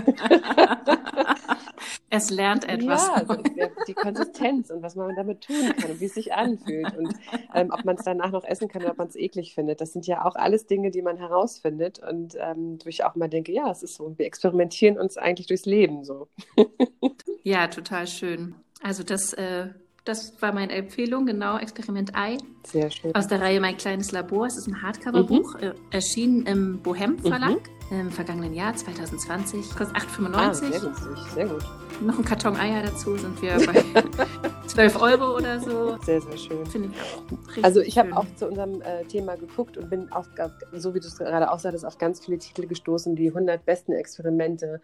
es 2.09 2.29
lernt 2.29 2.67
etwas. 2.67 3.07
Ja, 3.07 3.13
also 3.13 3.37
die 3.87 3.93
Konsistenz 3.93 4.69
und 4.69 4.81
was 4.81 4.95
man 4.95 5.15
damit 5.15 5.41
tun 5.41 5.73
kann 5.77 5.91
und 5.91 5.99
wie 5.99 6.05
es 6.05 6.13
sich 6.13 6.33
anfühlt 6.33 6.95
und 6.97 7.13
ähm, 7.53 7.71
ob 7.71 7.85
man 7.85 7.95
es 7.95 8.03
danach 8.03 8.31
noch 8.31 8.43
essen 8.43 8.67
kann 8.67 8.81
oder 8.81 8.91
ob 8.91 8.97
man 8.97 9.07
es 9.07 9.15
eklig 9.15 9.53
findet. 9.53 9.81
Das 9.81 9.93
sind 9.93 10.07
ja 10.07 10.25
auch 10.25 10.35
alles 10.35 10.67
Dinge, 10.67 10.91
die 10.91 11.01
man 11.01 11.17
herausfindet 11.17 11.99
und 11.99 12.35
ähm, 12.39 12.79
wo 12.83 12.89
ich 12.89 13.03
auch 13.03 13.15
immer 13.15 13.27
denke, 13.27 13.51
ja, 13.51 13.69
es 13.69 13.83
ist 13.83 13.95
so, 13.95 14.17
wir 14.17 14.25
experimentieren 14.25 14.97
uns 14.97 15.17
eigentlich 15.17 15.47
durchs 15.47 15.65
Leben 15.65 16.03
so. 16.03 16.27
ja, 17.43 17.67
total 17.67 18.07
schön. 18.07 18.55
Also 18.81 19.03
das, 19.03 19.33
äh, 19.33 19.67
das 20.05 20.41
war 20.41 20.53
meine 20.53 20.73
Empfehlung, 20.73 21.25
genau, 21.25 21.57
Experiment 21.57 22.15
Ei. 22.15 22.37
Sehr 22.65 22.89
schön. 22.91 23.13
Aus 23.15 23.27
der 23.27 23.41
Reihe 23.41 23.59
Mein 23.59 23.77
kleines 23.77 24.11
Labor. 24.11 24.47
Es 24.47 24.57
ist 24.57 24.67
ein 24.67 24.81
Hardcover-Buch, 24.81 25.55
mhm. 25.55 25.63
äh, 25.63 25.73
erschienen 25.91 26.45
im 26.45 26.81
Bohem 26.81 27.19
Verlag 27.19 27.59
mhm. 27.89 27.99
im 27.99 28.11
vergangenen 28.11 28.53
Jahr 28.53 28.75
2020. 28.75 29.69
Kostet 29.75 29.97
8,95. 29.97 30.35
Ah, 30.35 30.53
sehr 30.53 30.69
günstig, 30.79 31.17
sehr 31.33 31.47
gut 31.47 31.63
noch 32.01 32.17
ein 32.17 32.25
Karton 32.25 32.55
Eier 32.55 32.83
dazu, 32.83 33.15
sind 33.17 33.41
wir 33.41 33.57
bei 33.65 33.83
12 34.67 35.01
Euro 35.01 35.37
oder 35.37 35.59
so. 35.59 35.97
Sehr, 36.03 36.21
sehr 36.21 36.37
schön. 36.37 36.65
Finde 36.65 36.89
ich 36.89 37.01
auch. 37.01 37.63
Also 37.63 37.81
ich 37.81 37.97
habe 37.97 38.15
auch 38.15 38.25
zu 38.35 38.47
unserem 38.47 38.81
äh, 38.81 39.03
Thema 39.05 39.35
geguckt 39.35 39.77
und 39.77 39.89
bin 39.89 40.11
auf, 40.11 40.27
so 40.73 40.93
wie 40.93 40.99
du 40.99 41.07
es 41.07 41.17
gerade 41.17 41.51
auch 41.51 41.59
sagtest, 41.59 41.85
auf 41.85 41.97
ganz 41.97 42.23
viele 42.23 42.37
Titel 42.37 42.67
gestoßen, 42.67 43.15
die 43.15 43.29
100 43.29 43.65
besten 43.65 43.93
Experimente 43.93 44.81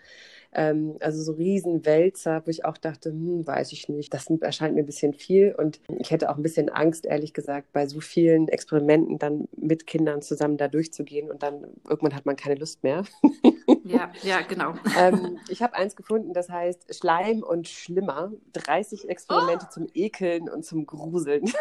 ähm, 0.56 0.98
also 1.00 1.22
so 1.22 1.34
Riesenwälzer, 1.34 2.44
wo 2.46 2.50
ich 2.50 2.66
auch 2.66 2.78
dachte, 2.78 3.10
hm, 3.10 3.46
weiß 3.46 3.72
ich 3.72 3.90
nicht, 3.90 4.14
das 4.14 4.30
erscheint 4.30 4.76
mir 4.76 4.84
ein 4.84 4.86
bisschen 4.86 5.14
viel. 5.14 5.56
Und 5.58 5.80
ich 6.00 6.12
hätte 6.12 6.30
auch 6.30 6.38
ein 6.38 6.44
bisschen 6.44 6.70
Angst, 6.70 7.06
ehrlich 7.06 7.34
gesagt, 7.34 7.72
bei 7.74 7.88
so 7.88 8.00
vielen 8.00 8.48
Experimenten 8.48 9.20
dann 9.20 9.48
mit 9.56 9.88
Kindern 9.88 10.22
zusammen 10.22 10.58
da 10.58 10.68
durchzugehen 10.68 11.30
und 11.30 11.44
dann 11.44 11.66
irgendwann 11.88 12.16
hat 12.16 12.26
man 12.26 12.36
keine 12.36 12.56
Lust 12.56 12.84
mehr. 12.84 13.04
Ja, 13.86 14.12
ja, 14.24 14.42
genau. 14.42 14.74
ähm, 14.98 15.38
ich 15.50 15.62
habe 15.62 15.76
eins 15.76 15.96
gefunden, 15.96 16.34
das 16.34 16.50
heißt 16.50 16.96
Schleim 16.96 17.44
und 17.44 17.68
Schlimmer. 17.68 18.32
30 18.54 19.10
Experimente 19.10 19.66
oh. 19.70 19.74
zum 19.74 19.88
Ekeln 19.94 20.50
und 20.50 20.66
zum 20.66 20.86
Gruseln. 20.86 21.52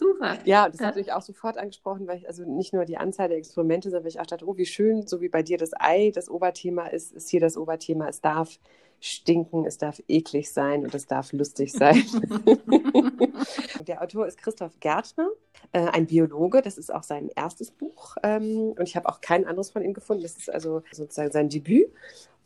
Super. 0.00 0.38
Ja, 0.46 0.66
das 0.66 0.80
ja. 0.80 0.86
hat 0.86 0.96
mich 0.96 1.12
auch 1.12 1.20
sofort 1.20 1.58
angesprochen, 1.58 2.06
weil 2.06 2.16
ich 2.16 2.26
also 2.26 2.42
nicht 2.44 2.72
nur 2.72 2.86
die 2.86 2.96
Anzahl 2.96 3.28
der 3.28 3.36
Experimente, 3.36 3.90
sondern 3.90 4.04
weil 4.04 4.10
ich 4.10 4.18
auch 4.18 4.24
dachte, 4.24 4.48
oh, 4.48 4.56
wie 4.56 4.64
schön, 4.64 5.06
so 5.06 5.20
wie 5.20 5.28
bei 5.28 5.42
dir 5.42 5.58
das 5.58 5.72
Ei 5.78 6.10
das 6.14 6.30
Oberthema 6.30 6.86
ist, 6.86 7.12
ist 7.12 7.28
hier 7.28 7.40
das 7.40 7.58
Oberthema, 7.58 8.08
es 8.08 8.22
darf 8.22 8.58
stinken, 8.98 9.66
es 9.66 9.76
darf 9.76 10.02
eklig 10.08 10.50
sein 10.52 10.84
und 10.84 10.94
es 10.94 11.06
darf 11.06 11.34
lustig 11.34 11.72
sein. 11.72 12.02
der 13.86 14.00
Autor 14.00 14.26
ist 14.26 14.38
Christoph 14.38 14.80
Gärtner, 14.80 15.28
äh, 15.72 15.88
ein 15.88 16.06
Biologe. 16.06 16.62
Das 16.62 16.78
ist 16.78 16.92
auch 16.92 17.02
sein 17.02 17.28
erstes 17.36 17.70
Buch. 17.70 18.16
Ähm, 18.22 18.72
und 18.78 18.82
ich 18.82 18.96
habe 18.96 19.06
auch 19.06 19.20
kein 19.20 19.46
anderes 19.46 19.70
von 19.70 19.82
ihm 19.82 19.92
gefunden. 19.92 20.22
Das 20.22 20.38
ist 20.38 20.50
also 20.50 20.82
sozusagen 20.92 21.30
sein 21.30 21.50
Debüt. 21.50 21.92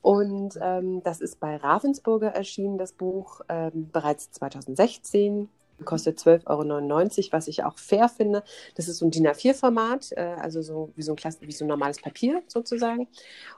Und 0.03 0.59
ähm, 0.61 1.05
das 1.05 1.21
ist 1.21 1.39
bei 1.39 1.55
Ravensburger 1.55 2.31
erschienen, 2.31 2.79
das 2.79 2.93
Buch, 2.93 3.43
ähm, 3.49 3.91
bereits 3.93 4.33
2016 4.33 5.49
kostet 5.85 6.19
12,99 6.19 6.47
Euro, 6.47 7.33
was 7.33 7.49
ich 7.49 7.65
auch 7.65 7.79
fair 7.79 8.09
finde. 8.09 8.43
Das 8.75 8.89
ist 8.89 8.99
so 8.99 9.07
ein 9.07 9.11
DIN 9.11 9.27
A4-Format, 9.27 10.13
äh, 10.13 10.37
also 10.41 10.63
so 10.63 10.91
wie 10.97 11.03
so, 11.03 11.13
ein 11.13 11.17
Klasse, 11.17 11.39
wie 11.43 11.53
so 11.53 11.65
ein 11.65 11.69
normales 11.69 12.01
Papier 12.01 12.43
sozusagen. 12.49 13.09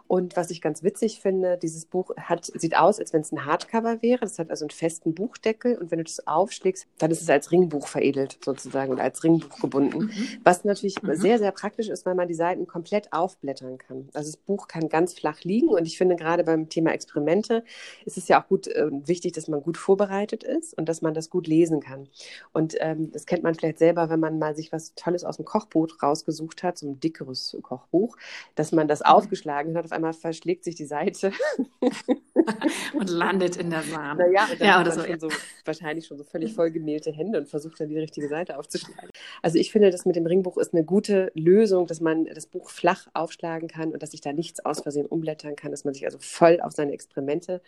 Und 0.08 0.37
was 0.37 0.50
ich 0.50 0.61
ganz 0.61 0.82
witzig 0.82 1.20
finde, 1.20 1.58
dieses 1.58 1.85
Buch 1.85 2.11
hat, 2.16 2.44
sieht 2.44 2.76
aus, 2.76 3.00
als 3.00 3.12
wenn 3.12 3.23
es 3.23 3.32
ein 3.32 3.44
Hardcover 3.44 4.02
wäre. 4.02 4.20
Das 4.20 4.38
hat 4.38 4.50
also 4.50 4.64
einen 4.64 4.70
festen 4.70 5.14
Buchdeckel 5.14 5.76
und 5.76 5.90
wenn 5.90 5.99
du 5.99 6.04
das 6.04 6.26
aufschlägst, 6.26 6.87
dann 6.99 7.11
ist 7.11 7.23
es 7.23 7.28
als 7.28 7.50
Ringbuch 7.50 7.88
veredelt 7.88 8.38
sozusagen 8.44 8.92
oder 8.92 9.02
als 9.02 9.25
Ringbuch 9.25 9.58
gebunden. 9.58 10.04
Mhm. 10.04 10.12
Was 10.44 10.64
natürlich 10.64 11.02
mhm. 11.02 11.16
sehr, 11.16 11.38
sehr 11.38 11.50
praktisch 11.50 11.88
ist, 11.88 12.06
weil 12.06 12.14
man 12.14 12.28
die 12.28 12.35
Seiten 12.35 12.66
komplett 12.66 13.12
aufblättern 13.12 13.78
kann. 13.78 14.08
Also 14.14 14.30
das 14.30 14.37
Buch 14.37 14.68
kann 14.68 14.88
ganz 14.88 15.14
flach 15.14 15.42
liegen 15.42 15.68
und 15.68 15.87
ich 15.87 15.99
finde 15.99 16.16
gerade 16.16 16.44
beim 16.44 16.68
Thema 16.68 16.92
Experimente 16.92 17.64
ist 18.04 18.16
es 18.16 18.28
ja 18.28 18.40
auch 18.40 18.46
gut 18.46 18.68
äh, 18.68 18.88
wichtig, 18.90 19.32
dass 19.32 19.49
man 19.49 19.62
gut 19.62 19.76
vorbereitet 19.76 20.44
ist 20.44 20.76
und 20.78 20.88
dass 20.88 21.02
man 21.02 21.14
das 21.14 21.30
gut 21.30 21.49
lesen 21.49 21.80
kann. 21.80 22.08
Und 22.52 22.76
ähm, 22.80 23.11
das 23.12 23.26
kennt 23.26 23.42
man 23.42 23.54
vielleicht 23.54 23.78
selber, 23.78 24.08
wenn 24.11 24.20
man 24.20 24.38
mal 24.38 24.56
sich 24.56 24.73
was 24.73 24.94
Tolles 24.94 25.25
aus 25.25 25.37
dem 25.37 25.44
Kochbuch 25.44 26.02
rausgesucht 26.02 26.62
hat, 26.62 26.78
so 26.78 26.88
ein 26.88 27.00
dickeres 27.00 27.56
Kochbuch, 27.62 28.16
dass 28.54 28.73
man 28.73 28.88
das 28.88 29.00
mhm. 29.00 29.06
aufgeschlagen 29.06 29.76
hat, 29.76 29.85
auf 29.85 29.92
einmal 29.92 30.12
verschlägt 30.12 30.64
sich 30.64 30.75
die 30.75 30.87
Seite. 30.87 31.32
und 32.94 33.11
landet 33.11 33.56
in 33.56 33.70
der 33.70 33.82
Sahne. 33.82 34.25
Naja, 34.25 34.49
und 34.50 34.61
dann 34.61 34.68
ja, 34.68 34.80
oder 34.80 34.92
so, 34.92 35.04
ja. 35.04 35.18
so, 35.18 35.28
wahrscheinlich 35.64 36.06
schon 36.06 36.18
so 36.18 36.25
völlig 36.25 36.54
vollgemehlte 36.54 37.12
Hände 37.12 37.38
und 37.38 37.49
versucht 37.49 37.80
dann 37.80 37.88
die 37.88 37.99
richtige 37.99 38.28
Seite 38.28 38.58
aufzuschlagen. 38.58 39.11
Also 39.42 39.58
ich 39.58 39.73
finde, 39.73 39.90
das 39.90 40.06
mit 40.06 40.16
dem 40.16 40.26
Ringbuch 40.26 40.56
ist 40.58 40.73
eine 40.73 40.85
gute 40.85 41.30
Lösung, 41.35 41.87
dass 41.87 42.00
man 42.00 42.26
das 42.26 42.46
Buch 42.46 42.70
flach 42.70 43.06
aufschlagen 43.14 43.68
kann 43.68 43.92
und 43.92 44.02
dass 44.02 44.12
sich 44.12 44.20
da 44.20 44.32
nichts 44.32 44.64
aus 44.64 44.80
Versehen 44.80 45.06
umblättern 45.06 45.56
kann, 45.56 45.70
dass 45.70 45.85
man 45.85 45.94
sich 45.94 46.04
also 46.04 46.18
voll 46.20 46.61
auf 46.61 46.73
seine 46.73 46.92
Experimente 46.92 47.61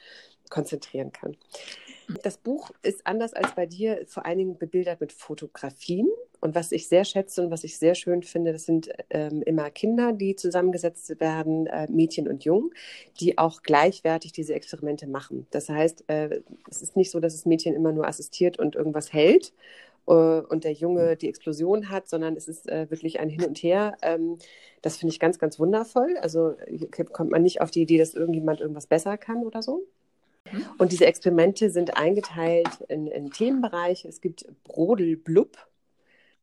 konzentrieren 0.50 1.12
kann. 1.12 1.36
Das 2.22 2.38
Buch 2.38 2.70
ist 2.82 3.06
anders 3.06 3.34
als 3.34 3.54
bei 3.54 3.66
dir 3.66 4.04
vor 4.06 4.24
allen 4.24 4.38
Dingen 4.38 4.58
bebildert 4.58 5.00
mit 5.00 5.12
Fotografien. 5.12 6.08
Und 6.40 6.54
was 6.54 6.72
ich 6.72 6.88
sehr 6.88 7.04
schätze 7.04 7.42
und 7.42 7.50
was 7.50 7.64
ich 7.64 7.78
sehr 7.78 7.94
schön 7.94 8.22
finde, 8.22 8.52
das 8.52 8.64
sind 8.64 8.88
ähm, 9.10 9.42
immer 9.42 9.70
Kinder, 9.70 10.12
die 10.12 10.36
zusammengesetzt 10.36 11.20
werden, 11.20 11.66
äh, 11.66 11.86
Mädchen 11.90 12.28
und 12.28 12.44
Jungen, 12.44 12.70
die 13.20 13.36
auch 13.36 13.62
gleichwertig 13.62 14.32
diese 14.32 14.54
Experimente 14.54 15.06
machen. 15.06 15.46
Das 15.50 15.68
heißt, 15.68 16.04
äh, 16.08 16.40
es 16.70 16.80
ist 16.80 16.96
nicht 16.96 17.10
so, 17.10 17.20
dass 17.20 17.34
das 17.34 17.44
Mädchen 17.44 17.74
immer 17.74 17.92
nur 17.92 18.06
assistiert 18.06 18.58
und 18.58 18.76
irgendwas 18.76 19.12
hält 19.12 19.52
äh, 20.06 20.12
und 20.12 20.64
der 20.64 20.72
Junge 20.72 21.16
die 21.16 21.28
Explosion 21.28 21.90
hat, 21.90 22.08
sondern 22.08 22.36
es 22.36 22.48
ist 22.48 22.68
äh, 22.68 22.90
wirklich 22.90 23.20
ein 23.20 23.28
Hin 23.28 23.44
und 23.44 23.58
Her. 23.58 23.98
Ähm, 24.02 24.38
das 24.80 24.96
finde 24.96 25.12
ich 25.12 25.20
ganz, 25.20 25.38
ganz 25.38 25.58
wundervoll. 25.58 26.16
Also 26.22 26.54
kommt 27.12 27.32
man 27.32 27.42
nicht 27.42 27.60
auf 27.60 27.70
die 27.70 27.82
Idee, 27.82 27.98
dass 27.98 28.14
irgendjemand 28.14 28.60
irgendwas 28.60 28.86
besser 28.86 29.18
kann 29.18 29.44
oder 29.44 29.60
so. 29.60 29.84
Mhm. 30.52 30.66
Und 30.78 30.92
diese 30.92 31.06
Experimente 31.06 31.70
sind 31.70 31.96
eingeteilt 31.96 32.80
in, 32.88 33.06
in 33.06 33.30
Themenbereiche. 33.30 34.08
Es 34.08 34.20
gibt 34.20 34.46
Brodelblub. 34.64 35.56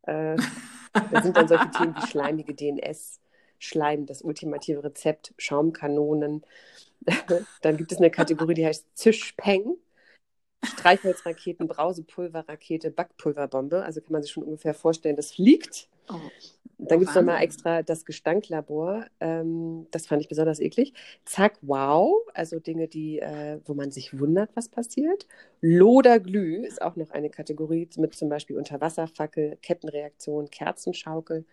Äh, 0.04 0.36
da 1.12 1.22
sind 1.22 1.38
dann 1.38 1.48
solche 1.48 1.70
Themen 1.72 1.96
wie 1.96 2.08
schleimige 2.08 2.54
DNS, 2.54 3.20
Schleim, 3.60 4.06
das 4.06 4.22
ultimative 4.22 4.84
Rezept, 4.84 5.34
Schaumkanonen. 5.38 6.44
dann 7.62 7.78
gibt 7.78 7.92
es 7.92 7.98
eine 7.98 8.12
Kategorie, 8.12 8.54
die 8.54 8.66
heißt 8.66 8.86
Zischpeng. 8.96 9.78
Streichholzraketen, 10.64 11.68
Brausepulverrakete, 11.68 12.90
Backpulverbombe. 12.90 13.84
Also 13.84 14.02
kann 14.02 14.14
man 14.14 14.24
sich 14.24 14.32
schon 14.32 14.44
ungefähr 14.44 14.74
vorstellen, 14.74 15.16
das 15.16 15.32
fliegt. 15.32 15.88
Oh. 16.10 16.20
Dann 16.78 17.00
gibt 17.00 17.10
es 17.10 17.16
nochmal 17.16 17.42
extra 17.42 17.84
das 17.84 18.06
Gestanklabor. 18.06 19.06
Ähm, 19.20 19.88
das 19.92 20.08
fand 20.08 20.22
ich 20.22 20.28
besonders 20.28 20.60
eklig. 20.60 20.94
Zack, 21.24 21.58
wow. 21.62 22.14
Also 22.34 22.60
Dinge, 22.60 22.88
die, 22.88 23.20
äh, 23.20 23.60
wo 23.66 23.74
man 23.74 23.92
sich 23.92 24.20
wundert, 24.20 24.50
was 24.56 24.70
passiert. 24.70 25.28
Loderglüh 25.62 26.66
ist 26.66 26.82
auch 26.82 26.96
noch 26.96 27.12
eine 27.12 27.30
Kategorie 27.30 27.88
mit 27.98 28.14
zum 28.16 28.30
Beispiel 28.30 28.58
Unterwasserfackel, 28.58 29.58
Kettenreaktion, 29.62 30.50
Kerzenschaukel. 30.50 31.46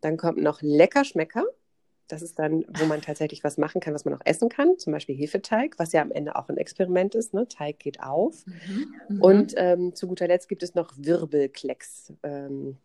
Dann 0.00 0.16
kommt 0.16 0.38
noch 0.38 0.60
Leckerschmecker. 0.60 1.44
Das 2.08 2.22
ist 2.22 2.38
dann, 2.38 2.64
wo 2.78 2.86
man 2.86 3.02
tatsächlich 3.02 3.44
was 3.44 3.58
machen 3.58 3.80
kann, 3.82 3.92
was 3.92 4.06
man 4.06 4.14
auch 4.14 4.24
essen 4.24 4.48
kann, 4.48 4.78
zum 4.78 4.94
Beispiel 4.94 5.14
Hefeteig, 5.14 5.78
was 5.78 5.92
ja 5.92 6.00
am 6.00 6.10
Ende 6.10 6.36
auch 6.36 6.48
ein 6.48 6.56
Experiment 6.56 7.14
ist. 7.14 7.34
Ne? 7.34 7.46
Teig 7.48 7.78
geht 7.78 8.02
auf. 8.02 8.46
Mhm. 8.46 8.94
Mhm. 9.08 9.20
Und 9.20 9.54
ähm, 9.56 9.94
zu 9.94 10.08
guter 10.08 10.26
Letzt 10.26 10.48
gibt 10.48 10.62
es 10.62 10.74
noch 10.74 10.94
Wirbelklecks. 10.96 12.14
Ähm, 12.22 12.78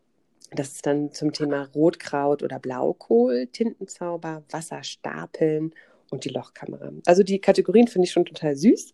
das 0.56 0.74
ist 0.74 0.86
dann 0.86 1.12
zum 1.12 1.34
Thema 1.34 1.70
Rotkraut 1.76 2.44
oder 2.44 2.60
Blaukohl, 2.60 3.48
Tintenzauber, 3.48 4.44
Wasserstapeln 4.50 5.74
und 6.12 6.26
die 6.26 6.30
Lochkamera. 6.30 6.92
Also 7.06 7.24
die 7.24 7.40
Kategorien 7.40 7.88
finde 7.88 8.06
ich 8.06 8.12
schon 8.12 8.26
total 8.26 8.56
süß. 8.56 8.92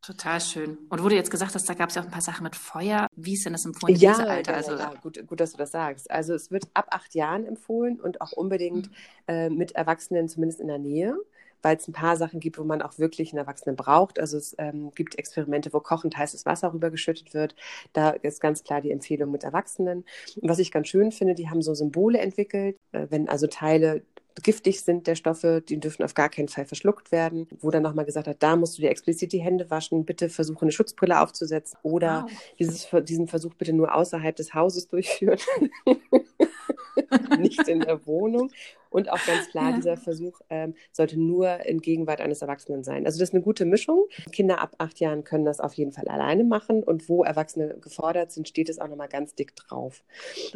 Total 0.00 0.40
schön. 0.40 0.78
Und 0.88 1.00
du 1.00 1.10
jetzt 1.10 1.30
gesagt 1.30 1.54
hast, 1.54 1.68
da 1.68 1.74
gab 1.74 1.90
es 1.90 1.96
ja 1.96 2.00
auch 2.00 2.06
ein 2.06 2.10
paar 2.10 2.22
Sachen 2.22 2.44
mit 2.44 2.56
Feuer. 2.56 3.08
Wie 3.14 3.34
ist 3.34 3.44
denn 3.44 3.52
das 3.52 3.66
empfohlen? 3.66 3.94
Ja, 3.96 4.14
Alter? 4.14 4.54
Also, 4.54 4.72
ja, 4.72 4.78
ja. 4.78 4.94
Gut, 5.02 5.26
gut, 5.26 5.38
dass 5.38 5.52
du 5.52 5.58
das 5.58 5.70
sagst. 5.70 6.10
Also 6.10 6.34
es 6.34 6.50
wird 6.50 6.64
ab 6.72 6.86
acht 6.90 7.14
Jahren 7.14 7.44
empfohlen 7.44 8.00
und 8.00 8.20
auch 8.20 8.32
unbedingt 8.32 8.88
mhm. 8.88 8.94
äh, 9.26 9.50
mit 9.50 9.72
Erwachsenen 9.72 10.28
zumindest 10.28 10.60
in 10.60 10.68
der 10.68 10.78
Nähe 10.78 11.14
weil 11.62 11.76
es 11.76 11.88
ein 11.88 11.92
paar 11.92 12.16
Sachen 12.16 12.40
gibt, 12.40 12.58
wo 12.58 12.64
man 12.64 12.82
auch 12.82 12.98
wirklich 12.98 13.32
einen 13.32 13.38
Erwachsenen 13.38 13.76
braucht. 13.76 14.18
Also 14.18 14.36
es 14.36 14.54
ähm, 14.58 14.90
gibt 14.94 15.18
Experimente, 15.18 15.72
wo 15.72 15.80
kochend 15.80 16.16
heißes 16.16 16.46
Wasser 16.46 16.72
rübergeschüttet 16.72 17.34
wird. 17.34 17.54
Da 17.92 18.10
ist 18.10 18.40
ganz 18.40 18.64
klar 18.64 18.80
die 18.80 18.90
Empfehlung 18.90 19.30
mit 19.30 19.44
Erwachsenen. 19.44 20.04
Und 20.40 20.48
was 20.48 20.58
ich 20.58 20.72
ganz 20.72 20.88
schön 20.88 21.12
finde, 21.12 21.34
die 21.34 21.48
haben 21.50 21.62
so 21.62 21.74
Symbole 21.74 22.18
entwickelt, 22.18 22.76
äh, 22.92 23.06
wenn 23.10 23.28
also 23.28 23.46
Teile 23.46 24.02
giftig 24.42 24.82
sind 24.82 25.06
der 25.06 25.14
Stoffe, 25.14 25.62
die 25.66 25.80
dürfen 25.80 26.04
auf 26.04 26.14
gar 26.14 26.28
keinen 26.28 26.48
Fall 26.48 26.64
verschluckt 26.64 27.12
werden, 27.12 27.48
wo 27.60 27.70
dann 27.70 27.82
nochmal 27.82 28.04
gesagt 28.04 28.28
hat, 28.28 28.42
da 28.42 28.56
musst 28.56 28.78
du 28.78 28.82
dir 28.82 28.90
explizit 28.90 29.32
die 29.32 29.40
Hände 29.40 29.70
waschen, 29.70 30.04
bitte 30.04 30.28
versuche 30.28 30.62
eine 30.62 30.72
Schutzbrille 30.72 31.20
aufzusetzen 31.20 31.78
oder 31.82 32.24
wow. 32.24 32.32
dieses, 32.58 32.88
diesen 33.04 33.28
Versuch 33.28 33.54
bitte 33.54 33.72
nur 33.72 33.94
außerhalb 33.94 34.36
des 34.36 34.54
Hauses 34.54 34.88
durchführen. 34.88 35.38
nicht 37.38 37.66
in 37.68 37.80
der 37.80 38.06
Wohnung. 38.06 38.50
Und 38.90 39.10
auch 39.10 39.24
ganz 39.26 39.48
klar, 39.50 39.70
ja. 39.70 39.76
dieser 39.76 39.96
Versuch 39.96 40.40
ähm, 40.50 40.74
sollte 40.92 41.18
nur 41.18 41.64
in 41.66 41.80
Gegenwart 41.80 42.20
eines 42.20 42.42
Erwachsenen 42.42 42.84
sein. 42.84 43.06
Also 43.06 43.18
das 43.18 43.30
ist 43.30 43.34
eine 43.34 43.42
gute 43.42 43.64
Mischung. 43.64 44.06
Kinder 44.32 44.60
ab 44.60 44.74
acht 44.78 45.00
Jahren 45.00 45.24
können 45.24 45.44
das 45.44 45.60
auf 45.60 45.74
jeden 45.74 45.92
Fall 45.92 46.08
alleine 46.08 46.44
machen. 46.44 46.82
Und 46.82 47.08
wo 47.08 47.24
Erwachsene 47.24 47.76
gefordert 47.80 48.32
sind, 48.32 48.48
steht 48.48 48.68
es 48.68 48.78
auch 48.78 48.88
nochmal 48.88 49.08
ganz 49.08 49.34
dick 49.34 49.54
drauf. 49.56 50.02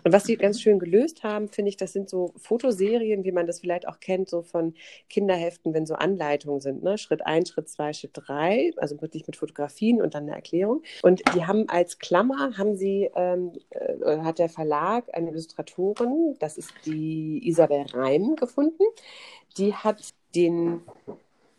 Und 0.05 0.12
was 0.12 0.25
sie 0.25 0.37
ganz 0.37 0.61
schön 0.61 0.79
gelöst 0.79 1.23
haben, 1.23 1.49
finde 1.49 1.69
ich, 1.69 1.77
das 1.77 1.93
sind 1.93 2.09
so 2.09 2.33
Fotoserien, 2.37 3.25
wie 3.25 3.33
man 3.33 3.47
das 3.47 3.61
vielleicht 3.61 3.87
auch 3.89 4.01
kennt, 4.01 4.29
so 4.29 4.43
von 4.43 4.75
Kinderheften, 5.09 5.75
wenn 5.75 5.87
so 5.87 5.95
Anleitungen 5.95 6.61
sind. 6.61 6.83
Ne? 6.83 6.99
Schritt 6.99 7.27
eins, 7.27 7.51
Schritt 7.51 7.69
zwei, 7.69 7.93
Schritt 7.93 8.12
drei, 8.15 8.73
also 8.77 9.01
wirklich 9.01 9.27
mit 9.27 9.37
Fotografien 9.37 10.01
und 10.01 10.15
dann 10.15 10.25
eine 10.25 10.35
Erklärung. 10.35 10.83
Und 11.03 11.23
die 11.35 11.45
haben 11.47 11.69
als 11.69 11.99
Klammer, 11.99 12.57
haben 12.57 12.77
sie, 12.77 13.11
ähm, 13.15 13.53
äh, 13.71 14.19
hat 14.19 14.39
der 14.39 14.49
Verlag 14.49 15.05
eine 15.12 15.31
Illustratorin, 15.31 16.37
das 16.39 16.57
ist 16.57 16.73
die 16.87 17.47
Isabel 17.47 17.85
Reim, 17.93 18.22
Gefunden. 18.37 18.85
Die 19.57 19.75
hat 19.75 20.14
den 20.35 20.83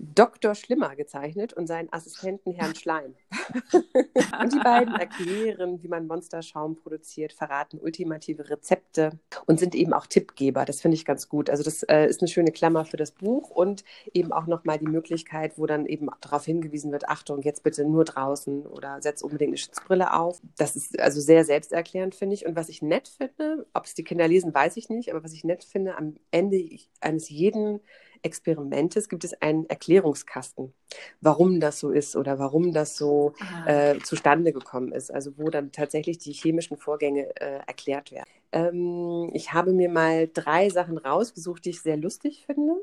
Dr. 0.03 0.55
Schlimmer 0.55 0.95
gezeichnet 0.95 1.53
und 1.53 1.67
seinen 1.67 1.91
Assistenten 1.91 2.51
Herrn 2.51 2.75
Schleim. 2.75 3.15
und 3.73 4.53
die 4.53 4.59
beiden 4.59 4.95
erklären, 4.95 5.81
wie 5.81 5.87
man 5.87 6.07
Monsterschaum 6.07 6.75
produziert, 6.75 7.33
verraten 7.33 7.79
ultimative 7.79 8.49
Rezepte 8.49 9.19
und 9.45 9.59
sind 9.59 9.75
eben 9.75 9.93
auch 9.93 10.07
Tippgeber. 10.07 10.65
Das 10.65 10.81
finde 10.81 10.95
ich 10.95 11.05
ganz 11.05 11.29
gut. 11.29 11.49
Also 11.49 11.63
das 11.63 11.83
äh, 11.83 12.05
ist 12.07 12.21
eine 12.21 12.27
schöne 12.27 12.51
Klammer 12.51 12.85
für 12.85 12.97
das 12.97 13.11
Buch 13.11 13.49
und 13.49 13.83
eben 14.13 14.31
auch 14.31 14.47
nochmal 14.47 14.77
die 14.77 14.87
Möglichkeit, 14.87 15.57
wo 15.57 15.65
dann 15.65 15.85
eben 15.85 16.09
darauf 16.21 16.45
hingewiesen 16.45 16.91
wird, 16.91 17.07
Achtung, 17.07 17.41
jetzt 17.41 17.63
bitte 17.63 17.85
nur 17.85 18.05
draußen 18.05 18.65
oder 18.65 19.01
setz 19.01 19.21
unbedingt 19.21 19.49
eine 19.49 19.57
Schutzbrille 19.57 20.13
auf. 20.13 20.41
Das 20.57 20.75
ist 20.75 20.99
also 20.99 21.21
sehr 21.21 21.45
selbsterklärend, 21.45 22.15
finde 22.15 22.35
ich. 22.35 22.45
Und 22.45 22.55
was 22.55 22.69
ich 22.69 22.81
nett 22.81 23.07
finde, 23.07 23.65
ob 23.73 23.85
es 23.85 23.93
die 23.93 24.03
Kinder 24.03 24.27
lesen, 24.27 24.53
weiß 24.53 24.77
ich 24.77 24.89
nicht, 24.89 25.11
aber 25.11 25.23
was 25.23 25.33
ich 25.33 25.43
nett 25.43 25.63
finde, 25.63 25.97
am 25.97 26.15
Ende 26.31 26.63
eines 27.01 27.29
jeden 27.29 27.79
Experimentes 28.23 29.09
gibt 29.09 29.23
es 29.23 29.33
einen 29.41 29.65
Erklärungskasten, 29.67 30.73
warum 31.21 31.59
das 31.59 31.79
so 31.79 31.91
ist 31.91 32.15
oder 32.15 32.39
warum 32.39 32.73
das 32.73 32.97
so 32.97 33.33
ah. 33.39 33.91
äh, 33.91 33.99
zustande 33.99 34.53
gekommen 34.53 34.91
ist. 34.91 35.13
Also 35.13 35.37
wo 35.37 35.49
dann 35.49 35.71
tatsächlich 35.71 36.17
die 36.17 36.33
chemischen 36.33 36.77
Vorgänge 36.77 37.35
äh, 37.35 37.59
erklärt 37.67 38.11
werden. 38.11 38.29
Ähm, 38.51 39.29
ich 39.33 39.53
habe 39.53 39.73
mir 39.73 39.89
mal 39.89 40.29
drei 40.33 40.69
Sachen 40.69 40.97
rausgesucht, 40.97 41.65
die 41.65 41.71
ich 41.71 41.81
sehr 41.81 41.97
lustig 41.97 42.43
finde. 42.45 42.75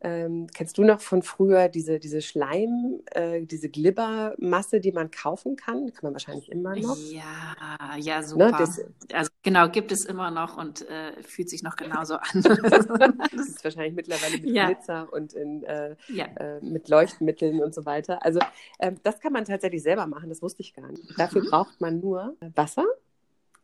Ähm, 0.00 0.46
kennst 0.54 0.78
du 0.78 0.84
noch 0.84 1.00
von 1.00 1.22
früher 1.22 1.68
diese, 1.68 1.98
diese 1.98 2.22
Schleim, 2.22 3.00
äh, 3.10 3.42
diese 3.42 3.68
Glibbermasse, 3.68 4.78
die 4.78 4.92
man 4.92 5.10
kaufen 5.10 5.56
kann? 5.56 5.92
Kann 5.92 6.04
man 6.04 6.12
wahrscheinlich 6.12 6.52
immer 6.52 6.76
noch. 6.76 6.96
Ja, 6.96 7.96
ja, 7.96 8.20
ne, 8.20 8.26
super. 8.26 8.50
Ne, 8.52 8.56
das, 8.58 8.80
also 9.12 9.30
genau, 9.42 9.68
gibt 9.68 9.90
es 9.90 10.04
immer 10.04 10.30
noch 10.30 10.56
und 10.56 10.88
äh, 10.88 11.20
fühlt 11.24 11.50
sich 11.50 11.64
noch 11.64 11.74
genauso 11.74 12.14
an. 12.14 12.42
das 12.42 13.48
ist 13.48 13.64
wahrscheinlich 13.64 13.94
mittlerweile 13.94 14.38
mit 14.38 14.50
ja. 14.50 14.66
Glitzer 14.66 15.12
und 15.12 15.32
in, 15.32 15.64
äh, 15.64 15.96
ja. 16.08 16.26
Äh, 16.26 16.60
mit 16.60 16.88
Leuchtmitteln 16.88 17.60
und 17.60 17.74
so 17.74 17.84
weiter. 17.84 18.24
Also 18.24 18.38
ähm, 18.78 19.00
das 19.02 19.18
kann 19.18 19.32
man 19.32 19.46
tatsächlich 19.46 19.82
selber 19.82 20.06
machen, 20.06 20.28
das 20.28 20.42
wusste 20.42 20.62
ich 20.62 20.74
gar 20.74 20.88
nicht. 20.92 21.18
Dafür 21.18 21.42
mhm. 21.42 21.50
braucht 21.50 21.80
man 21.80 21.98
nur 21.98 22.36
Wasser, 22.54 22.86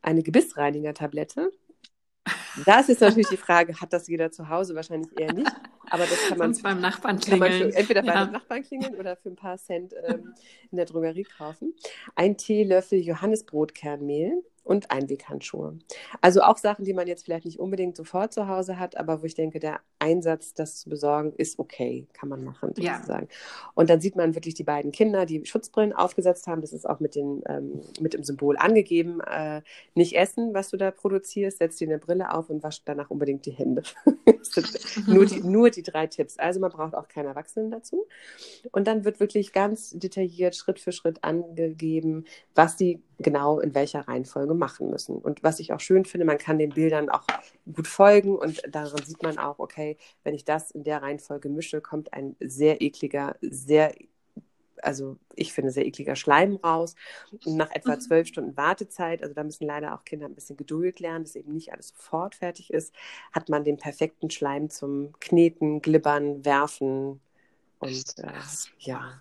eine 0.03 0.25
Gebissreiniger-Tablette. 0.25 1.53
Da 2.65 2.81
ist 2.81 3.01
natürlich 3.01 3.29
die 3.29 3.37
Frage, 3.37 3.81
hat 3.81 3.93
das 3.93 4.09
jeder 4.09 4.31
zu 4.31 4.49
Hause? 4.49 4.75
Wahrscheinlich 4.75 5.11
eher 5.19 5.33
nicht. 5.33 5.53
Aber 5.95 6.07
das 6.07 6.29
kann 6.29 6.39
man 6.39 6.49
Sonst 6.49 6.63
beim 6.63 6.81
Nachbarn 6.81 7.21
klingeln. 7.21 7.73
Für, 7.73 7.79
entweder 7.79 8.05
ja. 8.05 8.25
beim 8.25 8.33
Nachbarn 8.33 8.63
klingeln 8.63 8.97
oder 8.97 9.17
für 9.17 9.31
ein 9.31 9.37
paar 9.37 9.59
Cent 9.59 9.95
ähm, 10.07 10.35
in 10.71 10.77
der 10.77 10.87
Drogerie 10.87 11.25
kaufen. 11.25 11.75
Ein 12.17 12.37
Teelöffel 12.37 12.99
Johannisbrotkernmehl 12.99 14.43
und 14.65 14.91
Einweghandschuhe. 14.91 15.79
Also 16.21 16.43
auch 16.43 16.57
Sachen, 16.57 16.85
die 16.85 16.95
man 16.95 17.07
jetzt 17.07 17.25
vielleicht 17.25 17.45
nicht 17.45 17.61
unbedingt 17.61 17.97
sofort 17.97 18.33
zu 18.33 18.49
Hause 18.49 18.79
hat, 18.79 18.97
aber 18.97 19.23
wo 19.23 19.27
ich 19.27 19.35
denke, 19.35 19.61
der 19.61 19.81
Einsatz, 19.99 20.55
das 20.55 20.81
zu 20.81 20.89
besorgen, 20.89 21.33
ist 21.37 21.59
okay, 21.59 22.09
kann 22.15 22.29
man 22.29 22.43
machen, 22.43 22.73
ja. 22.79 22.97
sozusagen. 22.97 23.29
Und 23.75 23.91
dann 23.91 24.01
sieht 24.01 24.17
man 24.17 24.35
wirklich 24.35 24.55
die 24.55 24.65
beiden 24.65 24.91
Kinder, 24.91 25.27
die 25.27 25.45
Schutzbrillen 25.45 25.93
aufgesetzt 25.93 26.47
haben. 26.47 26.63
Das 26.63 26.73
ist 26.73 26.89
auch 26.89 26.99
mit, 26.99 27.15
den, 27.15 27.43
ähm, 27.47 27.81
mit 28.01 28.15
dem 28.15 28.25
Symbol 28.25 28.57
angegeben. 28.57 29.21
Äh, 29.21 29.63
nicht 29.95 30.17
essen, 30.17 30.55
was 30.55 30.71
du 30.71 30.79
da 30.79 30.91
produzierst, 30.91 31.59
setz 31.59 31.77
dir 31.77 31.89
eine 31.89 31.99
Brille 31.99 32.33
auf 32.33 32.49
und 32.49 32.63
wasch 32.63 32.83
danach 32.85 33.11
unbedingt 33.11 33.45
die 33.47 33.53
Hände. 33.53 33.83
nur, 35.07 35.27
die, 35.27 35.41
nur 35.41 35.71
die 35.71 35.83
drei 35.83 36.07
Tipps. 36.07 36.39
Also 36.39 36.61
man 36.61 36.71
braucht 36.71 36.95
auch 36.95 37.09
keinen 37.09 37.27
Erwachsenen 37.27 37.71
dazu. 37.71 38.07
Und 38.73 38.87
dann 38.87 39.05
wird 39.05 39.21
wirklich 39.21 39.53
ganz 39.53 39.91
detailliert 39.91 40.57
Schritt 40.57 40.81
für 40.81 40.93
Schritt 40.93 41.23
angegeben, 41.23 42.25
was 42.55 42.77
die 42.77 43.03
genau 43.19 43.61
in 43.61 43.75
welcher 43.75 44.07
Reihenfolge 44.07 44.55
machen 44.55 44.91
müssen. 44.91 45.17
Und 45.17 45.43
was 45.43 45.61
ich 45.61 45.73
auch 45.73 45.81
schön 45.81 46.05
finde, 46.05 46.27
man 46.27 46.39
kann 46.39 46.59
den 46.59 46.71
Bildern 46.71 47.09
auch 47.09 47.25
gut 47.73 47.87
folgen 47.87 48.37
und 48.37 48.63
daran 48.69 49.05
sieht 49.05 49.23
man 49.23 49.39
auch, 49.39 49.59
okay, 49.59 49.97
wenn 50.23 50.35
ich 50.35 50.45
das 50.45 50.71
in 50.71 50.85
der 50.85 51.03
Reihenfolge 51.03 51.49
mische, 51.49 51.81
kommt 51.81 52.13
ein 52.13 52.37
sehr 52.41 52.81
ekliger, 52.83 53.37
sehr 53.41 53.93
also 54.83 55.17
ich 55.35 55.53
finde, 55.53 55.71
sehr 55.71 55.87
ekliger 55.87 56.15
Schleim 56.15 56.57
raus. 56.57 56.95
Und 57.45 57.57
nach 57.57 57.71
etwa 57.71 57.95
mhm. 57.95 58.01
zwölf 58.01 58.29
Stunden 58.29 58.57
Wartezeit, 58.57 59.23
also 59.23 59.35
da 59.35 59.43
müssen 59.43 59.67
leider 59.67 59.95
auch 59.95 60.05
Kinder 60.05 60.27
ein 60.27 60.35
bisschen 60.35 60.57
Geduld 60.57 61.01
lernen, 61.01 61.25
dass 61.25 61.37
eben 61.37 61.55
nicht 61.55 61.73
alles 61.73 61.89
sofort 61.89 62.35
fertig 62.35 62.71
ist, 62.71 62.95
hat 63.33 63.49
man 63.49 63.65
den 63.65 63.79
perfekten 63.79 64.31
Schleim 64.31 64.69
zum 64.69 65.13
Kneten, 65.21 65.81
Glibbern, 65.81 66.45
Werfen 66.45 67.21
und 67.79 68.19
äh, 68.19 68.33
ja. 68.79 69.21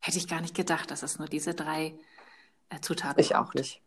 Hätte 0.00 0.18
ich 0.18 0.28
gar 0.28 0.40
nicht 0.40 0.54
gedacht, 0.54 0.90
dass 0.90 1.02
es 1.02 1.18
nur 1.18 1.26
diese 1.26 1.54
drei 1.54 1.94
Zutaten 2.80 3.20
Ich 3.20 3.30
braucht. 3.30 3.50
auch 3.50 3.54
nicht. 3.54 3.82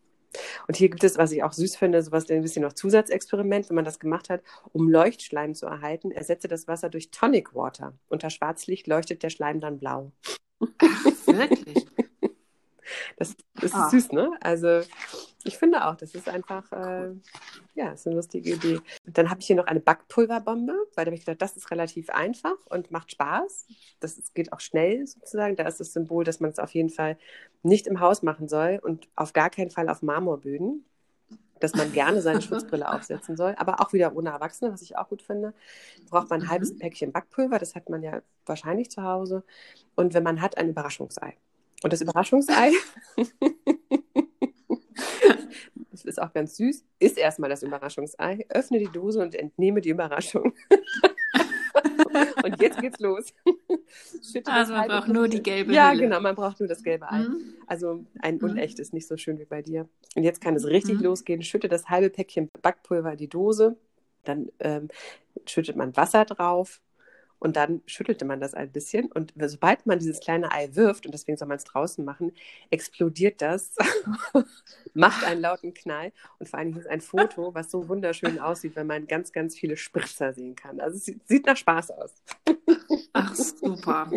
Und 0.67 0.77
hier 0.77 0.89
gibt 0.89 1.03
es, 1.03 1.17
was 1.17 1.31
ich 1.31 1.43
auch 1.43 1.53
süß 1.53 1.75
finde, 1.75 2.01
sowas 2.03 2.29
ein 2.29 2.41
bisschen 2.41 2.61
noch 2.61 2.73
Zusatzexperiment, 2.73 3.69
wenn 3.69 3.75
man 3.75 3.85
das 3.85 3.99
gemacht 3.99 4.29
hat, 4.29 4.43
um 4.71 4.87
Leuchtschleim 4.89 5.55
zu 5.55 5.65
erhalten, 5.65 6.11
ersetze 6.11 6.47
das 6.47 6.67
Wasser 6.67 6.89
durch 6.89 7.09
Tonic 7.09 7.55
Water. 7.55 7.93
Unter 8.09 8.29
Schwarzlicht 8.29 8.85
leuchtet 8.87 9.23
der 9.23 9.31
Schleim 9.31 9.59
dann 9.59 9.79
blau. 9.79 10.11
Ach, 10.59 11.05
wirklich? 11.27 11.85
Das, 13.17 13.35
das 13.53 13.73
ah. 13.73 13.85
ist 13.85 13.91
süß, 13.91 14.11
ne? 14.13 14.31
Also 14.41 14.81
ich 15.43 15.57
finde 15.57 15.85
auch, 15.85 15.95
das 15.95 16.15
ist 16.15 16.27
einfach, 16.27 16.69
äh, 16.71 17.11
ja, 17.75 17.91
ist 17.93 18.05
eine 18.05 18.15
lustige 18.15 18.55
Idee. 18.55 18.79
Dann 19.05 19.29
habe 19.29 19.39
ich 19.39 19.47
hier 19.47 19.55
noch 19.55 19.67
eine 19.67 19.79
Backpulverbombe, 19.79 20.73
weil 20.95 21.05
da 21.05 21.09
habe 21.09 21.15
ich 21.15 21.25
gedacht, 21.25 21.41
das 21.41 21.55
ist 21.55 21.71
relativ 21.71 22.09
einfach 22.09 22.57
und 22.65 22.91
macht 22.91 23.11
Spaß. 23.11 23.67
Das 24.01 24.17
ist, 24.17 24.35
geht 24.35 24.51
auch 24.51 24.59
schnell 24.59 25.07
sozusagen. 25.07 25.55
Da 25.55 25.67
ist 25.67 25.79
das 25.79 25.93
Symbol, 25.93 26.25
dass 26.25 26.41
man 26.41 26.51
es 26.51 26.59
auf 26.59 26.73
jeden 26.73 26.89
Fall 26.89 27.17
nicht 27.63 27.87
im 27.87 28.01
Haus 28.01 28.21
machen 28.21 28.49
soll 28.49 28.79
und 28.81 29.07
auf 29.15 29.31
gar 29.31 29.49
keinen 29.49 29.71
Fall 29.71 29.89
auf 29.89 30.01
Marmorböden 30.01 30.85
dass 31.59 31.75
man 31.75 31.91
gerne 31.91 32.21
seine 32.21 32.41
Schutzbrille 32.41 32.89
aufsetzen 32.91 33.35
soll, 33.35 33.53
aber 33.57 33.81
auch 33.81 33.93
wieder 33.93 34.15
ohne 34.15 34.29
Erwachsene, 34.29 34.71
was 34.71 34.81
ich 34.81 34.97
auch 34.97 35.09
gut 35.09 35.21
finde. 35.21 35.53
Braucht 36.09 36.29
man 36.29 36.43
ein 36.43 36.49
halbes 36.49 36.73
mhm. 36.73 36.79
Päckchen 36.79 37.11
Backpulver, 37.11 37.59
das 37.59 37.75
hat 37.75 37.89
man 37.89 38.01
ja 38.01 38.21
wahrscheinlich 38.45 38.89
zu 38.89 39.03
Hause. 39.03 39.43
Und 39.95 40.13
wenn 40.13 40.23
man 40.23 40.41
hat, 40.41 40.57
ein 40.57 40.69
Überraschungsei. 40.69 41.35
Und 41.83 41.93
das 41.93 42.01
Überraschungsei, 42.01 42.71
das 45.99 46.05
ist 46.05 46.21
auch 46.21 46.33
ganz 46.33 46.55
süß, 46.57 46.83
ist 46.99 47.17
erstmal 47.17 47.49
das 47.49 47.63
Überraschungsei. 47.63 48.45
Öffne 48.49 48.79
die 48.79 48.91
Dose 48.91 49.21
und 49.21 49.35
entnehme 49.35 49.81
die 49.81 49.89
Überraschung. 49.89 50.53
und 52.43 52.61
jetzt 52.61 52.79
geht's 52.79 52.99
los. 52.99 53.33
Schütte 54.21 54.51
also 54.51 54.73
man 54.73 54.87
braucht 54.87 55.07
nur 55.07 55.27
die 55.27 55.43
gelbe 55.43 55.73
Ja, 55.73 55.91
Hülle. 55.91 56.03
genau, 56.03 56.19
man 56.19 56.35
braucht 56.35 56.59
nur 56.59 56.69
das 56.69 56.83
gelbe 56.83 57.09
Ei. 57.11 57.19
Mhm. 57.19 57.55
Also 57.67 58.05
ein 58.19 58.35
mhm. 58.35 58.49
unechtes, 58.49 58.93
nicht 58.93 59.07
so 59.07 59.17
schön 59.17 59.39
wie 59.39 59.45
bei 59.45 59.61
dir. 59.61 59.87
Und 60.15 60.23
jetzt 60.23 60.41
kann 60.41 60.55
es 60.55 60.65
richtig 60.65 60.99
mhm. 60.99 61.05
losgehen. 61.05 61.43
Schütte 61.43 61.67
das 61.67 61.89
halbe 61.89 62.09
Päckchen 62.09 62.49
Backpulver 62.61 63.11
in 63.11 63.17
die 63.17 63.29
Dose. 63.29 63.77
Dann 64.23 64.49
ähm, 64.59 64.89
schüttet 65.45 65.75
man 65.75 65.95
Wasser 65.95 66.25
drauf, 66.25 66.81
und 67.39 67.55
dann 67.55 67.81
schüttelte 67.85 68.25
man 68.25 68.39
das 68.39 68.53
ein 68.53 68.71
bisschen. 68.71 69.11
Und 69.11 69.33
sobald 69.37 69.85
man 69.85 69.99
dieses 69.99 70.19
kleine 70.19 70.51
Ei 70.51 70.69
wirft, 70.73 71.05
und 71.05 71.13
deswegen 71.13 71.37
soll 71.37 71.47
man 71.47 71.57
es 71.57 71.63
draußen 71.63 72.03
machen, 72.03 72.33
explodiert 72.69 73.41
das, 73.41 73.75
macht 74.93 75.23
einen 75.23 75.41
lauten 75.41 75.73
Knall. 75.73 76.11
Und 76.37 76.49
vor 76.49 76.59
allem 76.59 76.71
ist 76.73 76.85
es 76.85 76.87
ein 76.87 77.01
Foto, 77.01 77.53
was 77.53 77.71
so 77.71 77.87
wunderschön 77.87 78.39
aussieht, 78.39 78.75
wenn 78.75 78.87
man 78.87 79.07
ganz, 79.07 79.31
ganz 79.31 79.57
viele 79.57 79.77
Spritzer 79.77 80.33
sehen 80.33 80.55
kann. 80.55 80.79
Also 80.79 80.97
es 80.97 81.05
sieht 81.27 81.45
nach 81.45 81.57
Spaß 81.57 81.91
aus. 81.91 82.13
Ach, 83.13 83.35
super. 83.35 84.11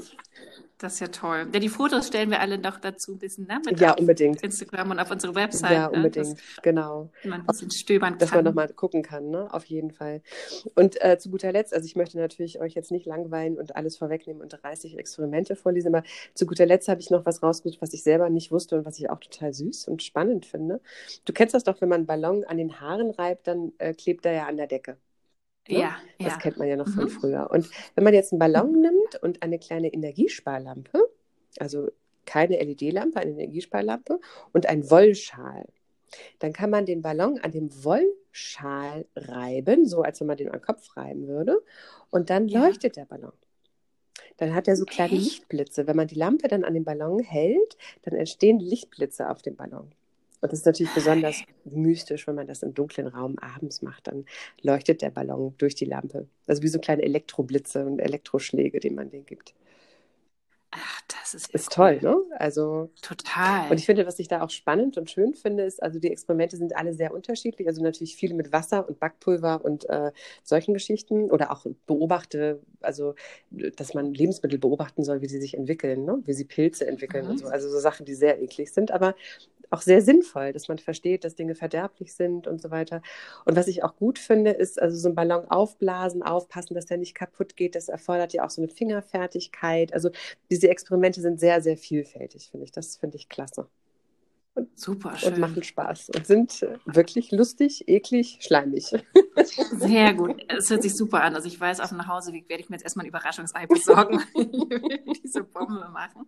Das 0.83 0.95
ist 0.95 1.01
ja 1.01 1.07
toll. 1.07 1.47
Ja, 1.53 1.61
die 1.61 1.69
Fotos 1.69 2.09
stellen 2.09 2.31
wir 2.31 2.41
alle 2.41 2.59
noch 2.59 2.81
dazu 2.81 3.13
ein 3.13 3.19
bisschen, 3.21 3.47
ne? 3.47 3.61
Mit 3.65 3.79
ja, 3.79 3.93
unbedingt. 3.93 4.43
Instagram 4.43 4.91
und 4.91 4.99
auf 4.99 5.13
unsere 5.13 5.33
Website. 5.37 5.71
Ja, 5.71 5.89
ne? 5.89 5.97
unbedingt, 5.97 6.27
ne? 6.31 6.35
dass, 6.35 6.63
genau. 6.63 7.09
Man 7.23 7.43
ein 7.43 7.47
bisschen 7.47 7.71
stöbern 7.71 8.19
Dass 8.19 8.33
man 8.33 8.45
nochmal 8.45 8.69
gucken 8.69 9.05
kann, 9.05 9.31
ne? 9.31 9.47
Auf 9.55 9.65
jeden 9.67 9.93
Fall. 9.93 10.23
Und 10.75 11.01
äh, 11.01 11.19
zu 11.19 11.31
guter 11.31 11.53
Letzt, 11.53 11.73
also 11.73 11.87
ich 11.87 11.95
möchte 11.95 12.19
natürlich 12.19 12.61
euch 12.61 12.75
jetzt 12.75 12.91
nicht 12.91 13.07
langweilen 13.07 13.59
und 13.59 13.77
alles 13.77 13.97
vorwegnehmen 13.97 14.43
und 14.43 14.61
30 14.61 14.99
Experimente 14.99 15.55
vorlesen, 15.55 15.95
aber 15.95 16.05
zu 16.35 16.47
guter 16.47 16.67
Letzt 16.67 16.89
habe 16.89 17.01
ich 17.01 17.11
noch 17.11 17.25
was 17.27 17.45
rausgesucht, 17.45 17.81
was 17.81 17.93
ich 17.93 18.03
selber 18.03 18.29
nicht 18.29 18.51
wusste 18.51 18.77
und 18.77 18.85
was 18.85 18.99
ich 18.99 19.09
auch 19.09 19.21
total 19.21 19.55
süß 19.55 19.87
und 19.87 20.03
spannend 20.03 20.47
finde. 20.47 20.81
Du 21.25 21.33
kennst 21.33 21.55
das 21.55 21.63
doch, 21.63 21.81
wenn 21.81 21.91
man 21.91 22.01
einen 22.01 22.07
Ballon 22.07 22.43
an 22.43 22.57
den 22.57 22.81
Haaren 22.81 23.11
reibt, 23.11 23.47
dann 23.47 23.71
äh, 23.79 23.95
klebt 23.95 24.27
er 24.27 24.33
ja 24.33 24.47
an 24.49 24.57
der 24.57 24.67
Decke. 24.67 24.97
Ne? 25.69 25.79
Ja, 25.79 25.97
das 26.19 26.33
ja. 26.33 26.39
kennt 26.39 26.59
man 26.59 26.69
ja 26.69 26.77
noch 26.77 26.89
von 26.89 27.05
mhm. 27.05 27.09
früher. 27.09 27.51
Und 27.51 27.69
wenn 27.95 28.05
man 28.05 28.15
jetzt 28.15 28.33
einen 28.33 28.39
Ballon 28.39 28.81
nimmt 28.81 29.23
und 29.23 29.43
eine 29.43 29.59
kleine 29.59 29.93
Energiesparlampe, 29.93 31.09
also 31.59 31.91
keine 32.25 32.57
LED-Lampe, 32.63 33.21
eine 33.21 33.33
Energiesparlampe 33.33 34.21
und 34.53 34.67
ein 34.67 34.91
Wollschal, 34.91 35.67
dann 36.41 36.53
kann 36.53 36.71
man 36.71 36.87
den 36.87 37.03
Ballon 37.03 37.39
an 37.41 37.53
dem 37.53 37.71
Wollschal 37.85 39.07
reiben, 39.17 39.87
so 39.87 40.03
als 40.03 40.21
wenn 40.21 40.27
man 40.27 40.37
den 40.37 40.51
am 40.51 40.61
Kopf 40.61 40.97
reiben 40.97 41.27
würde, 41.27 41.63
und 42.11 42.31
dann 42.31 42.49
ja. 42.49 42.65
leuchtet 42.65 42.97
der 42.97 43.07
Ballon. 43.07 43.33
Dann 44.37 44.55
hat 44.55 44.69
er 44.69 44.77
so 44.77 44.85
kleine 44.85 45.13
Echt? 45.13 45.25
Lichtblitze. 45.25 45.87
Wenn 45.87 45.97
man 45.97 46.09
die 46.09 46.15
Lampe 46.15 46.49
dann 46.49 46.65
an 46.65 46.75
den 46.75 46.85
Ballon 46.85 47.21
hält, 47.21 47.77
dann 48.03 48.15
entstehen 48.15 48.59
Lichtblitze 48.59 49.31
auf 49.31 49.43
dem 49.43 49.57
Ballon. 49.57 49.93
Und 50.43 50.53
das 50.53 50.61
ist 50.61 50.67
natürlich 50.67 50.93
besonders 50.93 51.43
mystisch, 51.65 52.27
wenn 52.27 52.35
man 52.35 52.49
das 52.49 52.63
im 52.63 52.75
dunklen 52.75 53.07
Raum 53.07 53.39
abends 53.39 53.81
macht. 53.81 54.09
Dann 54.09 54.27
leuchtet 54.61 55.01
der 55.01 55.11
Ballon 55.11 55.55
durch 55.57 55.77
die 55.77 55.85
Lampe. 55.85 56.27
Also 56.47 56.63
wie 56.63 56.69
so 56.69 56.81
kleine 56.81 57.03
Elektroblitze 57.03 57.87
und 57.87 58.01
Elektroschläge, 58.01 58.81
die 58.81 58.91
man 58.91 59.09
denen 59.09 59.25
gibt. 59.25 59.55
Ach, 60.75 61.03
das 61.07 61.35
ist, 61.35 61.55
ist 61.55 61.79
cool. 61.79 61.99
toll, 62.01 62.11
ne? 62.11 62.17
Also 62.39 62.91
total. 63.03 63.71
Und 63.71 63.79
ich 63.79 63.85
finde, 63.85 64.07
was 64.07 64.19
ich 64.19 64.27
da 64.27 64.43
auch 64.43 64.49
spannend 64.49 64.97
und 64.97 65.11
schön 65.11 65.35
finde, 65.35 65.65
ist, 65.65 65.83
also 65.83 65.99
die 65.99 66.11
Experimente 66.11 66.57
sind 66.57 66.75
alle 66.75 66.95
sehr 66.95 67.13
unterschiedlich. 67.13 67.69
Also 67.69 67.83
natürlich 67.83 68.17
viele 68.17 68.35
mit 68.35 68.53
Wasser 68.53 68.89
und 68.89 68.99
Backpulver 68.99 69.63
und 69.63 69.89
äh, 69.91 70.13
solchen 70.43 70.73
Geschichten 70.73 71.31
oder 71.31 71.53
auch 71.53 71.67
beobachte, 71.87 72.63
also 72.81 73.15
dass 73.51 73.93
man 73.93 74.15
Lebensmittel 74.15 74.59
beobachten 74.59 75.05
soll, 75.05 75.21
wie 75.21 75.29
sie 75.29 75.41
sich 75.43 75.55
entwickeln, 75.55 76.07
ne? 76.07 76.23
wie 76.25 76.33
sie 76.33 76.47
Pilze 76.47 76.87
entwickeln 76.87 77.27
mhm. 77.27 77.31
und 77.33 77.39
so. 77.39 77.47
Also 77.49 77.69
so 77.69 77.79
Sachen, 77.79 78.07
die 78.07 78.15
sehr 78.15 78.43
eklig 78.43 78.73
sind. 78.73 78.93
Aber 78.93 79.15
auch 79.73 79.83
sehr 79.83 80.03
sinnvoll, 80.03 80.53
dass 80.53 80.69
man 80.69 80.79
versteht, 80.79 81.25
dass 81.25 81.35
Dinge 81.35 81.55
verderblich 81.55 82.15
sind 82.15 82.47
und 82.47 82.61
so 82.61 82.71
weiter. 82.71 83.03
Und 83.45 83.57
was 83.57 83.69
ich 83.69 83.83
auch 83.83 83.97
gut 83.97 84.19
finde, 84.19 84.51
ist 84.51 84.81
also 84.81 84.97
so 84.97 85.09
ein 85.09 85.15
Ballon 85.15 85.47
aufblasen, 85.49 86.23
aufpassen, 86.23 86.75
dass 86.75 86.87
der 86.87 86.99
nicht 86.99 87.15
kaputt 87.15 87.57
geht. 87.57 87.75
Das 87.75 87.89
erfordert 87.89 88.33
ja 88.33 88.45
auch 88.45 88.51
so 88.51 88.63
eine 88.63 88.71
Fingerfertigkeit. 88.71 89.93
Also 89.93 90.11
diese 90.51 90.69
Experimente 90.69 91.21
sind 91.21 91.41
sehr, 91.41 91.63
sehr 91.63 91.77
vielfältig, 91.77 92.51
finde 92.51 92.65
ich. 92.65 92.73
Das 92.73 92.97
finde 92.97 93.17
ich 93.17 93.29
klasse. 93.29 93.67
Und, 94.55 94.79
Super 94.79 95.17
schön. 95.17 95.33
Und 95.33 95.41
machen 95.41 95.63
Spaß 95.63 96.11
und 96.11 96.27
sind 96.27 96.67
wirklich 96.85 97.31
lustig, 97.31 97.89
eklig, 97.89 98.39
schleimig. 98.43 98.95
Sehr 99.73 100.13
gut. 100.13 100.45
Es 100.49 100.69
hört 100.69 100.83
sich 100.83 100.95
super 100.95 101.23
an. 101.23 101.35
Also 101.35 101.49
ich 101.49 101.59
weiß, 101.59 101.81
auf 101.81 101.89
dem 101.89 101.97
Nachhauseweg 101.97 102.51
werde 102.51 102.63
ich 102.63 102.69
mir 102.69 102.77
jetzt 102.77 102.85
erstmal 102.85 103.07
ein 103.07 103.09
Überraschungsei 103.09 103.67
besorgen. 103.67 104.23
diese 105.25 105.43
Bombe 105.45 105.89
machen. 105.91 106.27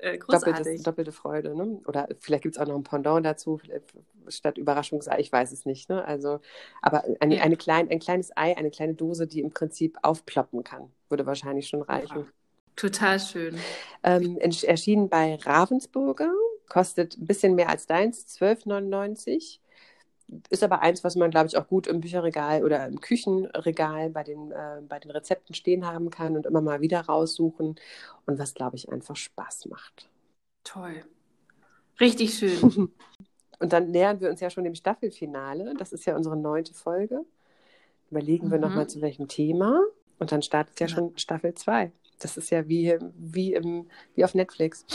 Äh, 0.00 0.18
großartig. 0.18 0.82
doppelte 0.82 1.12
Freude. 1.12 1.56
Ne? 1.56 1.80
Oder 1.86 2.08
vielleicht 2.20 2.42
gibt 2.44 2.56
es 2.56 2.60
auch 2.60 2.66
noch 2.66 2.76
ein 2.76 2.84
Pendant 2.84 3.24
dazu, 3.24 3.60
statt 4.28 4.58
Überraschungsei, 4.58 5.18
ich 5.18 5.32
weiß 5.32 5.52
es 5.52 5.64
nicht. 5.66 5.88
Ne? 5.88 6.04
Also, 6.04 6.40
aber 6.80 7.04
eine, 7.20 7.42
eine 7.42 7.56
klein, 7.56 7.90
ein 7.90 7.98
kleines 7.98 8.36
Ei, 8.36 8.56
eine 8.56 8.70
kleine 8.70 8.94
Dose, 8.94 9.26
die 9.26 9.40
im 9.40 9.50
Prinzip 9.50 9.98
aufploppen 10.02 10.64
kann, 10.64 10.90
würde 11.08 11.26
wahrscheinlich 11.26 11.68
schon 11.68 11.82
reichen. 11.82 12.26
Total 12.76 13.20
schön. 13.20 13.58
Ähm, 14.02 14.38
erschienen 14.38 15.08
bei 15.08 15.36
Ravensburger, 15.36 16.32
kostet 16.68 17.18
ein 17.18 17.26
bisschen 17.26 17.54
mehr 17.54 17.68
als 17.68 17.86
deins, 17.86 18.26
12,99 18.40 19.58
ist 20.50 20.62
aber 20.62 20.80
eins, 20.80 21.04
was 21.04 21.16
man, 21.16 21.30
glaube 21.30 21.46
ich, 21.46 21.56
auch 21.56 21.66
gut 21.66 21.86
im 21.86 22.00
Bücherregal 22.00 22.64
oder 22.64 22.86
im 22.86 23.00
Küchenregal 23.00 24.10
bei 24.10 24.22
den, 24.22 24.50
äh, 24.50 24.80
bei 24.88 24.98
den 24.98 25.10
Rezepten 25.10 25.54
stehen 25.54 25.86
haben 25.86 26.10
kann 26.10 26.36
und 26.36 26.46
immer 26.46 26.60
mal 26.60 26.80
wieder 26.80 27.00
raussuchen 27.00 27.76
und 28.26 28.38
was, 28.38 28.54
glaube 28.54 28.76
ich, 28.76 28.90
einfach 28.90 29.16
Spaß 29.16 29.66
macht. 29.66 30.08
Toll. 30.64 31.04
Richtig 32.00 32.34
schön. 32.34 32.92
und 33.58 33.72
dann 33.72 33.90
nähern 33.90 34.20
wir 34.20 34.30
uns 34.30 34.40
ja 34.40 34.50
schon 34.50 34.64
dem 34.64 34.74
Staffelfinale. 34.74 35.74
Das 35.78 35.92
ist 35.92 36.04
ja 36.06 36.16
unsere 36.16 36.36
neunte 36.36 36.74
Folge. 36.74 37.24
Überlegen 38.10 38.48
mhm. 38.48 38.52
wir 38.52 38.58
nochmal 38.58 38.88
zu 38.88 39.00
welchem 39.00 39.28
Thema 39.28 39.82
und 40.18 40.32
dann 40.32 40.42
startet 40.42 40.78
ja, 40.80 40.86
ja. 40.86 40.94
schon 40.94 41.18
Staffel 41.18 41.54
2. 41.54 41.92
Das 42.24 42.36
ist 42.36 42.50
ja 42.50 42.68
wie, 42.68 42.96
wie, 43.16 43.54
im, 43.54 43.86
wie 44.14 44.24
auf 44.24 44.34
Netflix. 44.34 44.86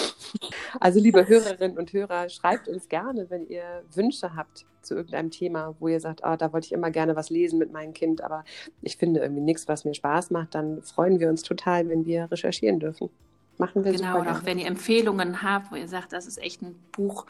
Also, 0.79 0.99
liebe 0.99 1.27
Hörerinnen 1.27 1.77
und 1.77 1.93
Hörer, 1.93 2.27
schreibt 2.29 2.67
uns 2.67 2.89
gerne, 2.89 3.29
wenn 3.29 3.47
ihr 3.47 3.83
Wünsche 3.93 4.35
habt 4.35 4.65
zu 4.81 4.95
irgendeinem 4.95 5.31
Thema, 5.31 5.75
wo 5.79 5.87
ihr 5.87 5.99
sagt, 5.99 6.21
oh, 6.23 6.35
da 6.35 6.51
wollte 6.51 6.65
ich 6.65 6.73
immer 6.73 6.91
gerne 6.91 7.15
was 7.15 7.29
lesen 7.29 7.57
mit 7.57 7.71
meinem 7.71 7.93
Kind, 7.93 8.21
aber 8.21 8.43
ich 8.81 8.97
finde 8.97 9.21
irgendwie 9.21 9.41
nichts, 9.41 9.67
was 9.67 9.85
mir 9.85 9.93
Spaß 9.93 10.31
macht, 10.31 10.55
dann 10.55 10.81
freuen 10.81 11.19
wir 11.19 11.29
uns 11.29 11.41
total, 11.43 11.87
wenn 11.89 12.05
wir 12.05 12.29
recherchieren 12.31 12.79
dürfen 12.79 13.09
machen 13.57 13.83
wir 13.83 13.91
Genau, 13.91 14.19
und 14.19 14.27
auch 14.27 14.45
wenn 14.45 14.59
ihr 14.59 14.67
Empfehlungen 14.67 15.41
habt, 15.41 15.71
wo 15.71 15.75
ihr 15.75 15.87
sagt, 15.87 16.13
das 16.13 16.27
ist 16.27 16.37
echt 16.37 16.61
ein 16.61 16.75
Buch, 16.91 17.25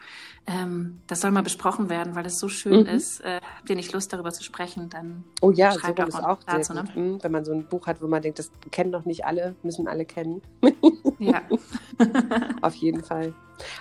ähm, 0.46 1.00
das 1.06 1.20
soll 1.20 1.30
mal 1.30 1.42
besprochen 1.42 1.88
werden, 1.88 2.14
weil 2.14 2.26
es 2.26 2.38
so 2.38 2.48
schön 2.48 2.80
mhm. 2.80 2.86
ist, 2.86 3.20
äh, 3.20 3.40
habt 3.56 3.68
ihr 3.70 3.76
nicht 3.76 3.92
Lust 3.92 4.12
darüber 4.12 4.32
zu 4.32 4.42
sprechen, 4.42 4.90
dann 4.90 5.24
Oh 5.40 5.50
ja, 5.50 5.72
so 5.72 5.78
ist 5.78 6.24
auch 6.24 6.42
dazu, 6.44 6.74
ne? 6.74 6.84
Mhm, 6.94 7.22
wenn 7.22 7.32
man 7.32 7.44
so 7.44 7.52
ein 7.52 7.64
Buch 7.64 7.86
hat, 7.86 8.02
wo 8.02 8.06
man 8.06 8.22
denkt, 8.22 8.38
das 8.38 8.50
kennen 8.70 8.92
doch 8.92 9.04
nicht 9.04 9.24
alle, 9.24 9.54
müssen 9.62 9.88
alle 9.88 10.04
kennen. 10.04 10.42
Ja. 11.18 11.42
Auf 12.62 12.74
jeden 12.74 13.02
Fall. 13.02 13.34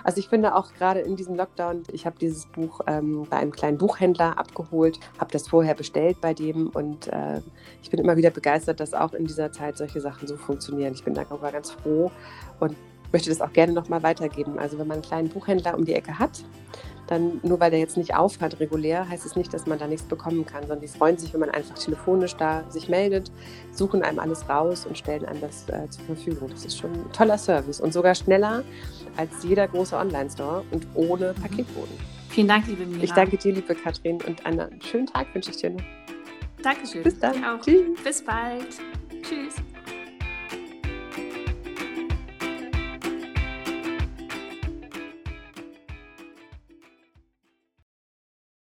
Also 0.03 0.19
ich 0.19 0.27
finde 0.27 0.55
auch 0.55 0.73
gerade 0.73 1.01
in 1.01 1.15
diesem 1.15 1.35
Lockdown, 1.35 1.83
ich 1.91 2.05
habe 2.05 2.17
dieses 2.19 2.47
Buch 2.47 2.81
ähm, 2.87 3.27
bei 3.29 3.37
einem 3.37 3.51
kleinen 3.51 3.77
Buchhändler 3.77 4.37
abgeholt, 4.37 4.99
habe 5.19 5.31
das 5.31 5.47
vorher 5.47 5.75
bestellt 5.75 6.19
bei 6.19 6.33
dem 6.33 6.69
und 6.69 7.07
äh, 7.07 7.41
ich 7.83 7.91
bin 7.91 7.99
immer 7.99 8.17
wieder 8.17 8.31
begeistert, 8.31 8.79
dass 8.79 8.93
auch 8.93 9.13
in 9.13 9.25
dieser 9.25 9.51
Zeit 9.51 9.77
solche 9.77 10.01
Sachen 10.01 10.27
so 10.27 10.35
funktionieren. 10.35 10.93
Ich 10.93 11.03
bin 11.03 11.13
darüber 11.13 11.51
ganz 11.51 11.71
froh 11.71 12.11
und 12.59 12.75
möchte 13.11 13.29
das 13.29 13.41
auch 13.41 13.53
gerne 13.53 13.73
nochmal 13.73 14.03
weitergeben. 14.03 14.57
Also 14.57 14.77
wenn 14.79 14.87
man 14.87 14.95
einen 14.95 15.03
kleinen 15.03 15.29
Buchhändler 15.29 15.77
um 15.77 15.85
die 15.85 15.93
Ecke 15.93 16.17
hat, 16.17 16.43
dann 17.07 17.39
nur 17.43 17.59
weil 17.59 17.71
der 17.71 17.79
jetzt 17.79 17.97
nicht 17.97 18.15
aufhat 18.15 18.59
regulär, 18.59 19.07
heißt 19.07 19.25
es 19.25 19.35
nicht, 19.35 19.53
dass 19.53 19.65
man 19.65 19.79
da 19.79 19.87
nichts 19.87 20.05
bekommen 20.05 20.45
kann, 20.45 20.61
sondern 20.61 20.81
die 20.81 20.87
freuen 20.87 21.17
sich, 21.17 21.33
wenn 21.33 21.39
man 21.39 21.49
einfach 21.49 21.75
telefonisch 21.75 22.35
da 22.35 22.69
sich 22.69 22.89
meldet, 22.89 23.31
suchen 23.71 24.03
einem 24.03 24.19
alles 24.19 24.47
raus 24.49 24.85
und 24.85 24.97
stellen 24.97 25.25
einem 25.25 25.41
das 25.41 25.67
äh, 25.69 25.89
zur 25.89 26.05
Verfügung. 26.05 26.49
Das 26.49 26.65
ist 26.65 26.77
schon 26.77 26.91
ein 26.91 27.11
toller 27.13 27.37
Service 27.37 27.79
und 27.79 27.93
sogar 27.93 28.13
schneller 28.13 28.63
als 29.15 29.31
jeder 29.43 29.67
große 29.67 29.95
Online-Store 29.95 30.63
und 30.71 30.87
ohne 30.95 31.33
mhm. 31.33 31.41
Paketboden. 31.41 32.17
Vielen 32.29 32.47
Dank, 32.47 32.67
liebe 32.67 32.85
Mira. 32.85 33.03
Ich 33.03 33.13
danke 33.13 33.37
dir, 33.37 33.53
liebe 33.53 33.73
Katrin, 33.73 34.19
und 34.27 34.45
einen 34.45 34.81
schönen 34.81 35.07
Tag 35.07 35.33
wünsche 35.33 35.51
ich 35.51 35.57
dir 35.57 35.71
noch. 35.71 35.81
Dankeschön. 36.61 37.03
Bis 37.03 37.19
dann. 37.19 37.61
Tschüss. 37.61 38.03
Bis 38.03 38.21
bald. 38.23 38.67
Tschüss. 39.23 39.55